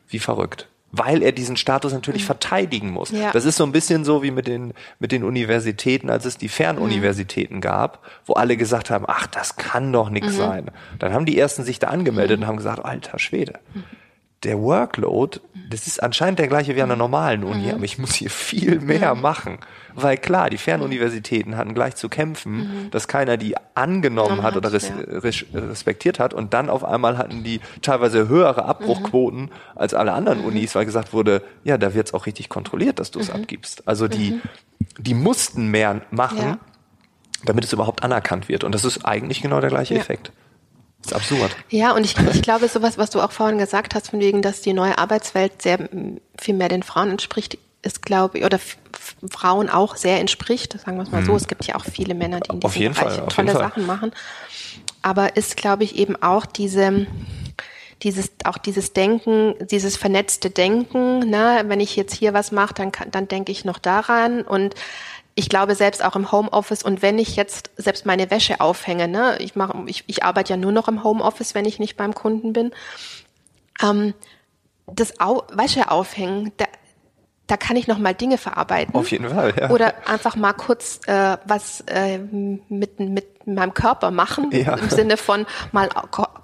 [0.08, 2.26] wie verrückt weil er diesen Status natürlich mhm.
[2.26, 3.11] verteidigen muss.
[3.11, 3.32] Ja.
[3.32, 6.49] Das ist so ein bisschen so wie mit den, mit den Universitäten, als es die
[6.49, 7.62] Fernuniversitäten mhm.
[7.62, 10.38] gab, wo alle gesagt haben, ach, das kann doch nichts mhm.
[10.38, 10.70] sein.
[10.99, 12.45] Dann haben die ersten sich da angemeldet mhm.
[12.45, 13.59] und haben gesagt, alter Schwede.
[13.74, 13.84] Mhm
[14.45, 15.40] der Workload,
[15.70, 17.74] das ist anscheinend der gleiche wie an der normalen Uni, mhm.
[17.74, 19.22] aber ich muss hier viel mehr mhm.
[19.22, 19.59] machen.
[19.95, 22.90] Weil klar, die Fernuniversitäten hatten gleich zu kämpfen, mhm.
[22.90, 25.61] dass keiner die angenommen hat oder res ja.
[25.61, 29.51] respektiert hat und dann auf einmal hatten die teilweise höhere Abbruchquoten mhm.
[29.76, 30.47] als alle anderen mhm.
[30.47, 33.42] Unis, weil gesagt wurde, ja, da wird's auch richtig kontrolliert, dass du es mhm.
[33.42, 33.86] abgibst.
[33.86, 34.40] Also die,
[34.99, 36.59] die mussten mehr machen, ja.
[37.45, 38.64] damit es überhaupt anerkannt wird.
[38.64, 40.01] Und das ist eigentlich genau der gleiche ja.
[40.01, 40.32] Effekt.
[41.03, 41.57] Das ist absurd.
[41.68, 44.62] Ja, und ich, ich glaube, sowas, was du auch vorhin gesagt hast, von wegen, dass
[44.62, 45.88] die neue Arbeitswelt sehr
[46.40, 48.59] viel mehr den Frauen entspricht, ist, glaube ich, oder
[49.30, 51.26] Frauen auch sehr entspricht, sagen wir es mal hm.
[51.26, 51.37] so.
[51.37, 54.12] Es gibt ja auch viele Männer, die in diesem Bereich Fall, tolle Sachen machen.
[55.03, 57.07] Aber ist, glaube ich, eben auch diese,
[58.03, 62.93] dieses, auch dieses Denken, dieses vernetzte Denken, ne, wenn ich jetzt hier was mache, dann,
[62.93, 64.74] kann, dann denke ich noch daran und
[65.37, 69.37] ich glaube selbst auch im Homeoffice und wenn ich jetzt selbst meine Wäsche aufhänge, ne,
[69.41, 72.53] ich mache, ich, ich arbeite ja nur noch im Homeoffice, wenn ich nicht beim Kunden
[72.53, 72.72] bin.
[73.82, 74.14] Ähm,
[74.87, 76.66] das Au Wäsche aufhängen, da,
[77.47, 78.95] da kann ich noch mal Dinge verarbeiten.
[78.95, 79.70] Auf jeden Fall, ja.
[79.70, 84.74] Oder einfach mal kurz äh, was äh, mit, mit meinem Körper machen, ja.
[84.74, 85.88] im Sinne von mal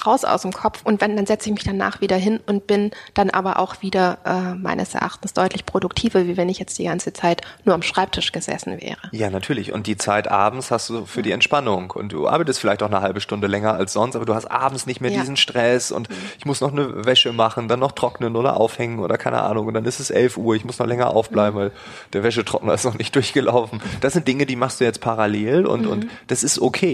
[0.06, 2.90] raus aus dem Kopf und wenn, dann setze ich mich danach wieder hin und bin
[3.14, 7.12] dann aber auch wieder äh, meines Erachtens deutlich produktiver, wie wenn ich jetzt die ganze
[7.12, 8.98] Zeit nur am Schreibtisch gesessen wäre.
[9.12, 9.72] Ja, natürlich.
[9.72, 13.00] Und die Zeit abends hast du für die Entspannung und du arbeitest vielleicht auch eine
[13.00, 15.20] halbe Stunde länger als sonst, aber du hast abends nicht mehr ja.
[15.20, 16.14] diesen Stress und mhm.
[16.38, 19.74] ich muss noch eine Wäsche machen, dann noch trocknen oder aufhängen oder keine Ahnung und
[19.74, 21.64] dann ist es 11 Uhr, ich muss noch länger aufbleiben, mhm.
[21.64, 21.72] weil
[22.12, 23.80] der Wäschetrockner ist noch nicht durchgelaufen.
[24.00, 25.90] Das sind Dinge, die machst du jetzt parallel und, mhm.
[25.90, 26.89] und das ist okay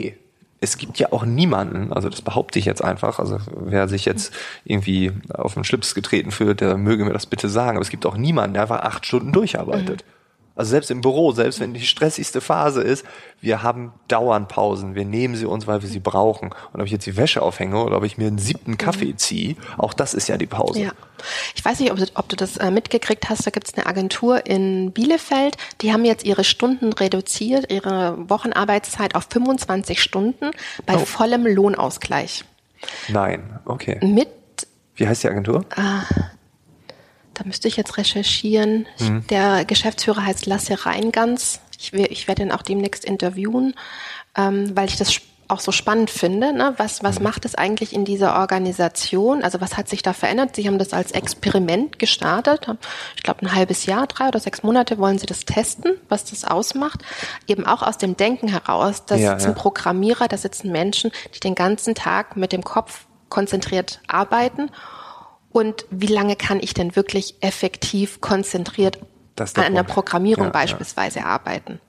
[0.60, 4.32] es gibt ja auch niemanden, also das behaupte ich jetzt einfach, also wer sich jetzt
[4.64, 8.06] irgendwie auf den Schlips getreten fühlt, der möge mir das bitte sagen, aber es gibt
[8.06, 10.04] auch niemanden, der einfach acht Stunden durcharbeitet.
[10.04, 10.15] Mhm.
[10.56, 13.04] Also selbst im Büro, selbst wenn die stressigste Phase ist,
[13.40, 14.94] wir haben dauernd Pausen.
[14.94, 16.50] Wir nehmen sie uns, weil wir sie brauchen.
[16.72, 19.18] Und ob ich jetzt die Wäsche aufhänge oder ob ich mir einen siebten Kaffee mhm.
[19.18, 20.80] ziehe, auch das ist ja die Pause.
[20.80, 20.92] Ja.
[21.54, 23.46] Ich weiß nicht, ob du, ob du das äh, mitgekriegt hast.
[23.46, 25.56] Da gibt es eine Agentur in Bielefeld.
[25.82, 30.50] Die haben jetzt ihre Stunden reduziert, ihre Wochenarbeitszeit auf 25 Stunden
[30.86, 31.04] bei oh.
[31.04, 32.44] vollem Lohnausgleich.
[33.08, 33.98] Nein, okay.
[34.02, 34.28] Mit
[34.96, 35.64] wie heißt die Agentur?
[35.76, 36.22] Äh,
[37.36, 38.86] da müsste ich jetzt recherchieren.
[38.98, 39.26] Mhm.
[39.28, 41.60] Der Geschäftsführer heißt Lasse Reingans.
[41.78, 43.74] Ich, ich werde ihn auch demnächst interviewen,
[44.36, 46.52] ähm, weil ich das auch so spannend finde.
[46.52, 46.74] Ne?
[46.78, 47.24] Was, was mhm.
[47.24, 49.44] macht es eigentlich in dieser Organisation?
[49.44, 50.56] Also was hat sich da verändert?
[50.56, 52.66] Sie haben das als Experiment gestartet.
[53.16, 56.44] Ich glaube, ein halbes Jahr, drei oder sechs Monate wollen Sie das testen, was das
[56.44, 57.02] ausmacht.
[57.46, 59.04] Eben auch aus dem Denken heraus.
[59.04, 59.54] Da ja, sitzen ja.
[59.54, 64.70] Programmierer, da sitzen Menschen, die den ganzen Tag mit dem Kopf konzentriert arbeiten
[65.56, 68.98] und wie lange kann ich denn wirklich effektiv konzentriert
[69.38, 71.24] an einer Programmierung ja, beispielsweise ja.
[71.24, 71.80] arbeiten.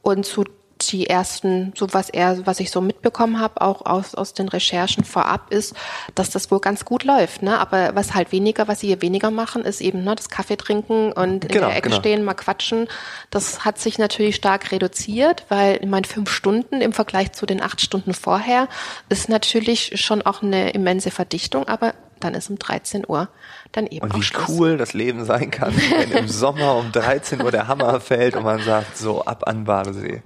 [0.00, 0.44] Und zu
[0.80, 5.04] die ersten, so was er, was ich so mitbekommen habe, auch aus, aus den Recherchen
[5.04, 5.74] vorab, ist,
[6.14, 7.42] dass das wohl ganz gut läuft.
[7.42, 7.58] Ne?
[7.58, 11.12] Aber was halt weniger, was sie hier weniger machen, ist eben ne, das Kaffee trinken
[11.12, 12.00] und in genau, der Ecke genau.
[12.00, 12.88] stehen, mal quatschen.
[13.28, 17.62] Das hat sich natürlich stark reduziert, weil ich meine, fünf Stunden im Vergleich zu den
[17.62, 18.68] acht Stunden vorher
[19.10, 23.28] ist natürlich schon auch eine immense Verdichtung, aber dann ist um 13 Uhr
[23.72, 24.48] dann eben Und wie Schluss.
[24.48, 28.44] cool das Leben sein kann, wenn im Sommer um 13 Uhr der Hammer fällt und
[28.44, 30.22] man sagt, so ab an Badesee.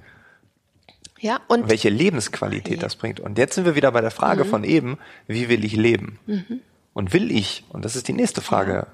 [1.18, 2.82] Ja, und welche Lebensqualität ja.
[2.82, 3.20] das bringt.
[3.20, 4.48] Und jetzt sind wir wieder bei der Frage mhm.
[4.48, 6.18] von eben, wie will ich leben?
[6.26, 6.60] Mhm.
[6.94, 8.86] Und will ich, und das ist die nächste Frage, ja.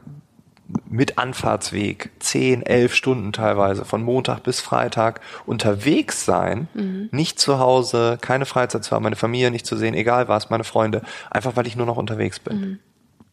[0.89, 7.09] Mit Anfahrtsweg, 10, 11 Stunden teilweise, von Montag bis Freitag unterwegs sein, mhm.
[7.12, 10.64] nicht zu Hause, keine Freizeit zu haben, meine Familie nicht zu sehen, egal was, meine
[10.64, 12.61] Freunde, einfach weil ich nur noch unterwegs bin.
[12.61, 12.79] Mhm.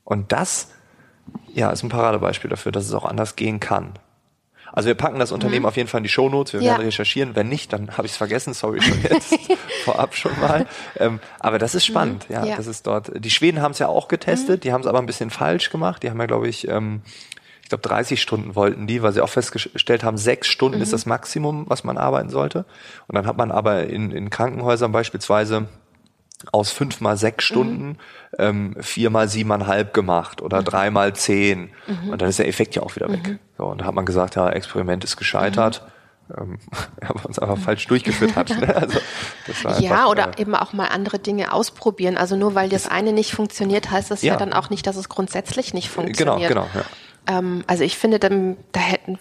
[0.03, 0.69] Und das,
[1.53, 3.93] ja, ist ein Paradebeispiel dafür, dass es auch anders gehen kann.
[4.75, 5.67] Also wir packen das Unternehmen mhm.
[5.67, 6.71] auf jeden Fall in die Shownotes, wir ja.
[6.71, 7.35] werden recherchieren.
[7.35, 9.37] Wenn nicht, dann habe ich es vergessen, sorry schon jetzt
[9.85, 10.65] vorab schon mal.
[10.97, 12.35] Ähm, aber das ist spannend, mhm.
[12.35, 13.11] ja, ja, das ist dort.
[13.15, 14.61] Die Schweden haben es ja auch getestet, mhm.
[14.61, 16.01] die haben es aber ein bisschen falsch gemacht.
[16.01, 17.03] Die haben ja, glaube ich, ähm,
[17.61, 20.93] ich glaube 30 Stunden wollten die, weil sie auch festgestellt haben, sechs Stunden ist mhm.
[20.93, 22.65] das Maximum, was man arbeiten sollte.
[23.07, 25.67] Und dann hat man aber in, in Krankenhäusern beispielsweise
[26.51, 27.97] aus fünf mal sechs Stunden mhm.
[28.37, 30.65] ähm, vier mal siebeneinhalb gemacht oder mhm.
[30.65, 31.71] drei mal zehn.
[31.87, 32.09] Mhm.
[32.09, 33.27] Und dann ist der Effekt ja auch wieder weg.
[33.27, 33.39] Mhm.
[33.57, 35.83] So, und da hat man gesagt, ja, Experiment ist gescheitert.
[35.85, 35.93] Mhm.
[36.37, 36.59] Ähm,
[37.07, 38.49] aber uns einfach falsch durchgeführt hat.
[38.49, 38.75] Ne?
[38.75, 38.99] Also,
[39.47, 42.17] einfach, ja, oder äh, eben auch mal andere Dinge ausprobieren.
[42.17, 44.95] Also nur weil das eine nicht funktioniert, heißt das ja, ja dann auch nicht, dass
[44.95, 46.49] es grundsätzlich nicht genau, funktioniert.
[46.49, 46.85] Genau, genau.
[47.27, 47.39] Ja.
[47.39, 49.17] Ähm, also ich finde, dann, da hätten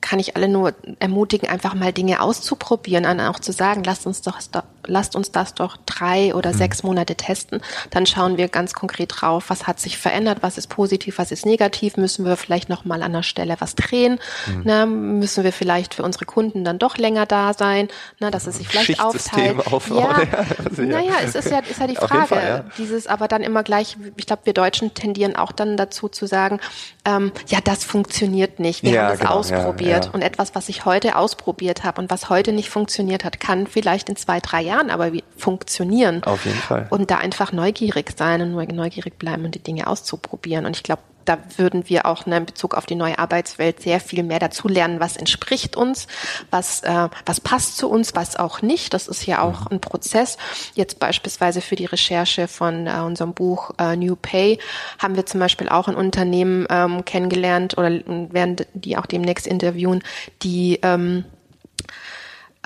[0.00, 4.22] kann ich alle nur ermutigen, einfach mal Dinge auszuprobieren, und auch zu sagen, lasst uns
[4.22, 4.38] doch,
[4.86, 6.56] lasst uns das doch drei oder mhm.
[6.56, 7.60] sechs Monate testen.
[7.90, 11.46] Dann schauen wir ganz konkret drauf, was hat sich verändert, was ist positiv, was ist
[11.46, 14.62] negativ, müssen wir vielleicht noch mal an der Stelle was drehen, mhm.
[14.64, 14.86] ne?
[14.86, 17.88] müssen wir vielleicht für unsere Kunden dann doch länger da sein,
[18.20, 18.30] ne?
[18.30, 19.56] dass es sich vielleicht aufteilt.
[19.86, 20.08] Ja,
[20.64, 22.64] also, ja, naja, es ist ja, ist ja die Frage, Fall, ja.
[22.78, 26.60] dieses aber dann immer gleich, ich glaube, wir Deutschen tendieren auch dann dazu zu sagen,
[27.04, 30.10] ähm, ja, das funktioniert nicht, wir ja, haben es genau, ausprobiert.
[30.12, 34.08] Und etwas, was ich heute ausprobiert habe und was heute nicht funktioniert hat, kann vielleicht
[34.08, 36.22] in zwei, drei Jahren aber funktionieren.
[36.24, 36.86] Auf jeden Fall.
[36.90, 40.66] Und da einfach neugierig sein und neugierig bleiben und die Dinge auszuprobieren.
[40.66, 44.00] Und ich glaube, da würden wir auch ne, in Bezug auf die neue Arbeitswelt sehr
[44.00, 46.06] viel mehr dazu lernen, was entspricht uns,
[46.50, 48.94] was, äh, was passt zu uns, was auch nicht.
[48.94, 49.72] Das ist ja auch mhm.
[49.72, 50.38] ein Prozess.
[50.74, 54.58] Jetzt beispielsweise für die Recherche von äh, unserem Buch äh, New Pay
[54.98, 60.02] haben wir zum Beispiel auch ein Unternehmen ähm, kennengelernt oder werden die auch demnächst interviewen,
[60.42, 61.24] die ähm,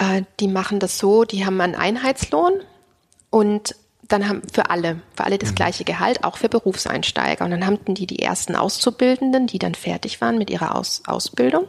[0.01, 2.55] äh, die machen das so, die haben einen Einheitslohn
[3.29, 3.77] und
[4.09, 5.55] dann haben für alle, für alle das mhm.
[5.55, 7.45] gleiche Gehalt, auch für Berufseinsteiger.
[7.45, 11.67] Und dann haben die die ersten Auszubildenden, die dann fertig waren mit ihrer Aus Ausbildung.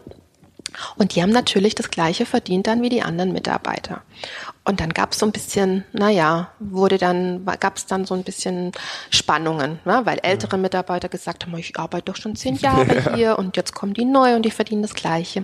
[0.96, 4.04] Und die haben natürlich das gleiche verdient dann wie die anderen Mitarbeiter.
[4.64, 8.24] Und dann gab es so ein bisschen, naja, wurde dann, gab es dann so ein
[8.24, 8.72] bisschen
[9.10, 10.02] Spannungen, ne?
[10.06, 13.16] weil ältere Mitarbeiter gesagt haben, ich arbeite doch schon zehn Jahre ja.
[13.16, 15.44] hier und jetzt kommen die neu und die verdienen das Gleiche.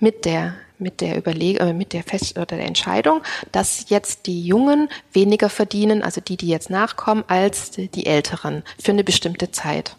[0.00, 3.22] Mit der mit der Überleg äh, mit der Fest oder der Entscheidung,
[3.52, 8.92] dass jetzt die Jungen weniger verdienen, also die, die jetzt nachkommen, als die Älteren für
[8.92, 9.96] eine bestimmte Zeit.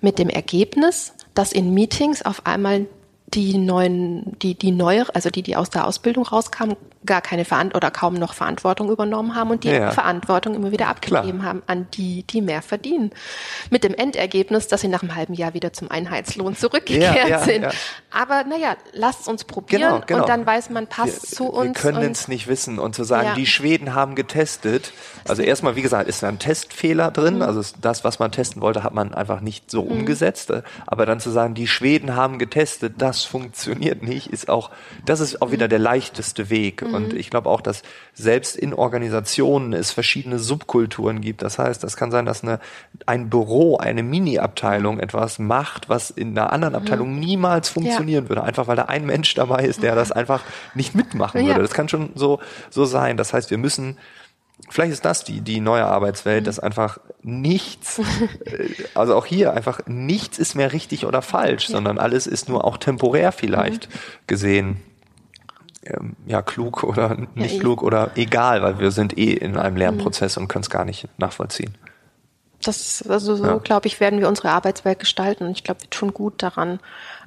[0.00, 2.86] Mit dem Ergebnis, dass in Meetings auf einmal
[3.28, 6.76] die neuen, die, die neue, also die, die aus der Ausbildung rauskamen,
[7.06, 9.90] gar keine Verantwortung oder kaum noch Verantwortung übernommen haben und die ja.
[9.90, 11.42] Verantwortung immer wieder abgegeben Klar.
[11.42, 13.10] haben an die, die mehr verdienen.
[13.70, 17.38] Mit dem Endergebnis, dass sie nach einem halben Jahr wieder zum Einheitslohn zurückgekehrt ja, ja,
[17.38, 17.66] sind.
[18.10, 20.20] Aber naja, lasst uns probieren genau, genau.
[20.22, 21.82] und dann weiß man, passt wir, zu uns.
[21.82, 24.92] Wir können es nicht wissen und zu sagen, die Schweden haben getestet.
[25.28, 27.36] Also erstmal, wie gesagt, ist da ein Testfehler drin.
[27.36, 27.42] Mhm.
[27.42, 29.92] Also das, was man testen wollte, hat man einfach nicht so mhm.
[29.92, 30.52] umgesetzt.
[30.86, 34.70] Aber dann zu sagen, die Schweden haben getestet, das funktioniert nicht, ist auch,
[35.04, 35.70] das ist auch wieder mhm.
[35.70, 36.82] der leichteste Weg.
[36.98, 37.04] Mhm.
[37.04, 37.82] Und ich glaube auch, dass
[38.14, 41.42] selbst in Organisationen es verschiedene Subkulturen gibt.
[41.42, 42.60] Das heißt, das kann sein, dass eine,
[43.06, 46.80] ein Büro, eine Mini-Abteilung etwas macht, was in einer anderen mhm.
[46.80, 48.28] Abteilung niemals funktionieren ja.
[48.30, 48.42] würde.
[48.42, 50.42] Einfach weil da ein Mensch dabei ist, der das einfach
[50.74, 51.62] nicht mitmachen würde.
[51.62, 52.40] Das kann schon so,
[52.70, 53.16] so sein.
[53.16, 53.96] Das heißt, wir müssen
[54.70, 56.46] Vielleicht ist das die, die neue Arbeitswelt, mhm.
[56.46, 57.98] dass einfach nichts,
[58.44, 61.74] äh, also auch hier einfach nichts ist mehr richtig oder falsch, ja.
[61.74, 63.98] sondern alles ist nur auch temporär vielleicht mhm.
[64.26, 64.82] gesehen
[66.26, 70.36] ja klug oder nicht ja, klug oder egal, weil wir sind eh in einem Lernprozess
[70.36, 70.42] mhm.
[70.42, 71.76] und können es gar nicht nachvollziehen.
[72.62, 73.58] Das, also so, ja.
[73.58, 75.44] glaube ich, werden wir unsere Arbeitswelt gestalten.
[75.44, 76.80] Und ich glaube, wir tun gut daran.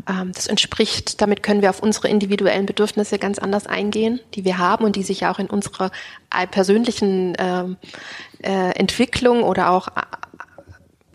[0.08, 4.58] Ähm, das entspricht, damit können wir auf unsere individuellen Bedürfnisse ganz anders eingehen, die wir
[4.58, 5.92] haben und die sich auch in unserer
[6.52, 7.78] persönlichen ähm,
[8.42, 10.02] äh, Entwicklung oder auch äh,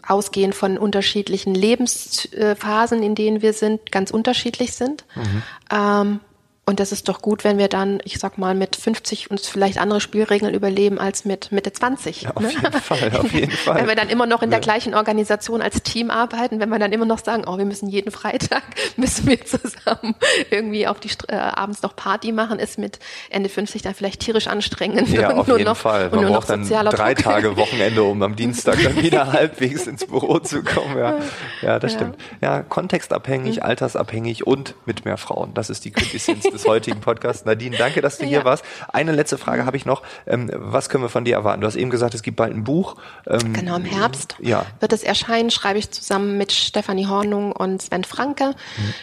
[0.07, 5.05] ausgehend von unterschiedlichen Lebensphasen, in denen wir sind, ganz unterschiedlich sind.
[5.15, 5.43] Mhm.
[5.71, 6.21] Ähm,
[6.67, 9.77] und das ist doch gut, wenn wir dann, ich sag mal, mit 50 uns vielleicht
[9.77, 12.23] andere Spielregeln überleben als mit Mitte 20.
[12.23, 12.51] Ja, auf ne?
[12.53, 13.77] jeden Fall, auf jeden Fall.
[13.77, 16.93] wenn wir dann immer noch in der gleichen Organisation als Team arbeiten, wenn wir dann
[16.93, 18.63] immer noch sagen, oh, wir müssen jeden Freitag,
[18.97, 20.15] müssen wir zusammen
[20.51, 22.99] irgendwie auf die äh, abends noch Party machen, ist mit
[23.29, 25.11] Ende 50 dann vielleicht tierisch anstrengend.
[25.11, 26.09] Ja, auf jeden noch, Fall.
[26.09, 27.25] Man braucht dann drei Druck.
[27.25, 30.97] Tage Wochenende, um am Dienstag dann wieder halbwegs ins Büro zu kommen.
[30.97, 31.19] Ja,
[31.61, 31.99] ja das ja.
[31.99, 32.17] stimmt.
[32.41, 33.63] Ja, kontextabhängig, mhm.
[33.65, 35.53] altersabhängig und mit mehr Frauen.
[35.53, 37.45] Das ist die Quintessenz des heutigen Podcasts.
[37.45, 38.31] Nadine, danke, dass du ja.
[38.31, 38.65] hier warst.
[38.93, 40.03] Eine letzte Frage habe ich noch.
[40.27, 41.61] Ähm, was können wir von dir erwarten?
[41.61, 42.97] Du hast eben gesagt, es gibt bald ein Buch.
[43.27, 44.65] Ähm, genau, im Herbst ja.
[44.81, 48.55] wird es erscheinen, schreibe ich zusammen mit Stefanie Hornung und Sven Franke.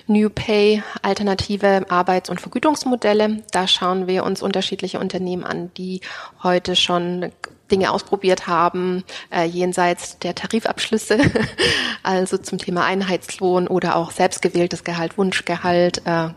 [0.07, 0.13] Mhm.
[0.13, 3.43] New Pay, alternative Arbeits- und Vergütungsmodelle.
[3.51, 6.01] Da schauen wir uns unterschiedliche Unternehmen an, die
[6.41, 7.31] heute schon
[7.71, 11.19] Dinge ausprobiert haben, äh, jenseits der Tarifabschlüsse,
[12.03, 16.29] also zum Thema Einheitslohn oder auch selbstgewähltes Gehalt, Wunschgehalt, äh,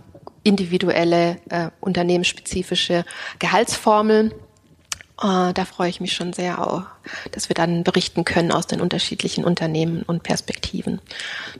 [0.45, 3.05] individuelle, äh, unternehmensspezifische
[3.40, 4.32] Gehaltsformeln.
[5.20, 6.82] Äh, da freue ich mich schon sehr auch,
[7.30, 11.01] dass wir dann berichten können aus den unterschiedlichen Unternehmen und Perspektiven.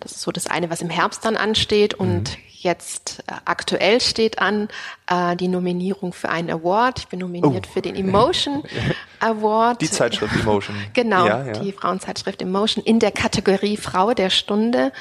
[0.01, 2.43] Das ist so das eine, was im Herbst dann ansteht und mhm.
[2.59, 4.68] jetzt äh, aktuell steht an
[5.09, 6.99] äh, die Nominierung für einen Award.
[6.99, 7.72] Ich bin nominiert oh.
[7.72, 8.64] für den Emotion
[9.20, 9.80] Award.
[9.80, 10.76] Die Zeitschrift Emotion.
[10.93, 11.53] genau, ja, ja.
[11.53, 14.93] die Frauenzeitschrift Emotion in der Kategorie Frau der Stunde.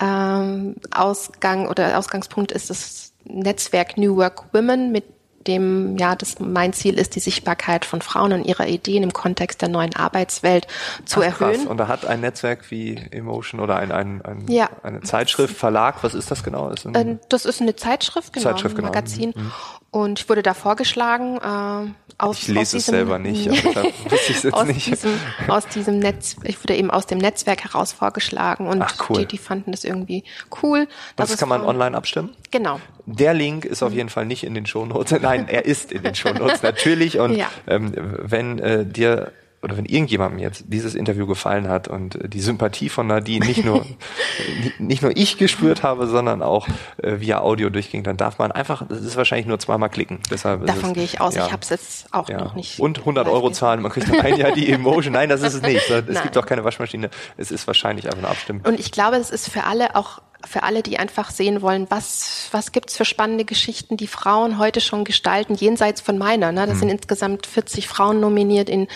[0.00, 5.04] Ähm, Ausgang oder Ausgangspunkt ist das Netzwerk New Work Women, mit
[5.46, 9.62] dem, ja, das mein Ziel ist, die Sichtbarkeit von Frauen und ihrer Ideen im Kontext
[9.62, 10.66] der neuen Arbeitswelt
[11.06, 11.60] zu Ach, erhöhen.
[11.60, 11.66] Krass.
[11.66, 14.68] Und da hat ein Netzwerk wie Emotion oder ein, ein, ein ja.
[14.82, 16.68] eine Zeitschrift, Verlag, was ist das genau?
[16.68, 18.88] Das, ein äh, das ist eine Zeitschrift, genau, Zeitschrift, ein genau.
[18.88, 19.32] Magazin.
[19.34, 19.52] Mhm.
[19.92, 23.48] Und ich wurde da vorgeschlagen, äh, aus, ich lese aus diesem, es selber nicht,
[24.52, 24.86] aus nicht.
[24.86, 25.18] Diesem,
[25.48, 29.20] aus diesem Netz, ich wurde eben aus dem Netzwerk heraus vorgeschlagen und Ach, cool.
[29.20, 30.22] die, die fanden das irgendwie
[30.62, 30.86] cool.
[31.16, 32.36] Das kann man online abstimmen?
[32.50, 32.78] Genau.
[33.16, 35.20] Der Link ist auf jeden Fall nicht in den Shownotes.
[35.22, 37.18] Nein, er ist in den Shownotes natürlich.
[37.18, 37.48] Und ja.
[37.66, 39.32] ähm, wenn äh, dir
[39.62, 43.64] oder wenn irgendjemandem jetzt dieses Interview gefallen hat und äh, die Sympathie von Nadine nicht
[43.64, 43.84] nur
[44.78, 46.66] nicht nur ich gespürt habe, sondern auch
[47.02, 50.20] äh, via Audio durchging, dann darf man einfach, das ist wahrscheinlich nur zweimal klicken.
[50.30, 51.34] Deshalb Davon es, gehe ich aus.
[51.34, 52.38] Ja, ich habe es jetzt auch ja.
[52.38, 52.80] noch nicht.
[52.80, 55.12] Und 100 Euro zahlen, man kriegt dann ein Jahr die Emotion.
[55.12, 55.90] Nein, das ist es nicht.
[55.90, 56.22] Es Nein.
[56.22, 57.10] gibt auch keine Waschmaschine.
[57.36, 58.62] Es ist wahrscheinlich einfach eine Abstimmung.
[58.64, 62.48] Und ich glaube, es ist für alle auch für alle, die einfach sehen wollen, was,
[62.52, 66.52] was gibt's für spannende Geschichten, die Frauen heute schon gestalten, jenseits von meiner.
[66.52, 66.66] Ne?
[66.66, 66.80] Das mhm.
[66.80, 68.88] sind insgesamt 40 Frauen nominiert in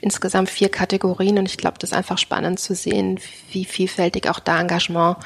[0.00, 3.20] insgesamt vier Kategorien und ich glaube, das ist einfach spannend zu sehen,
[3.50, 5.18] wie vielfältig auch da Engagement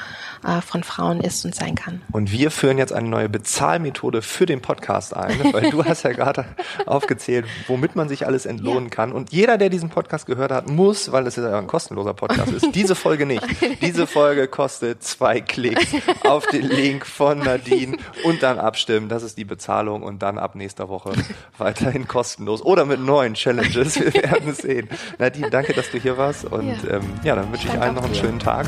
[0.45, 2.01] äh, von Frauen ist und sein kann.
[2.11, 6.11] Und wir führen jetzt eine neue Bezahlmethode für den Podcast ein, weil du hast ja
[6.13, 6.45] gerade
[6.85, 8.89] aufgezählt, womit man sich alles entlohnen ja.
[8.89, 9.11] kann.
[9.11, 12.75] Und jeder, der diesen Podcast gehört hat, muss, weil es ja ein kostenloser Podcast ist,
[12.75, 13.41] diese Folge nicht.
[13.81, 19.09] Diese Folge kostet zwei Klicks Klicks auf den Link von Nadine und dann abstimmen.
[19.09, 21.13] Das ist die Bezahlung und dann ab nächster Woche
[21.57, 23.99] weiterhin kostenlos oder mit neuen Challenges.
[23.99, 24.89] Wir werden sehen.
[25.19, 28.05] Nadine, danke, dass du hier warst und ja, ähm, ja dann wünsche ich allen noch
[28.05, 28.67] einen schönen Tag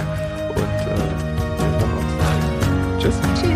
[0.50, 1.24] und äh.
[3.00, 3.16] Tschüss.
[3.40, 3.53] Tschüss.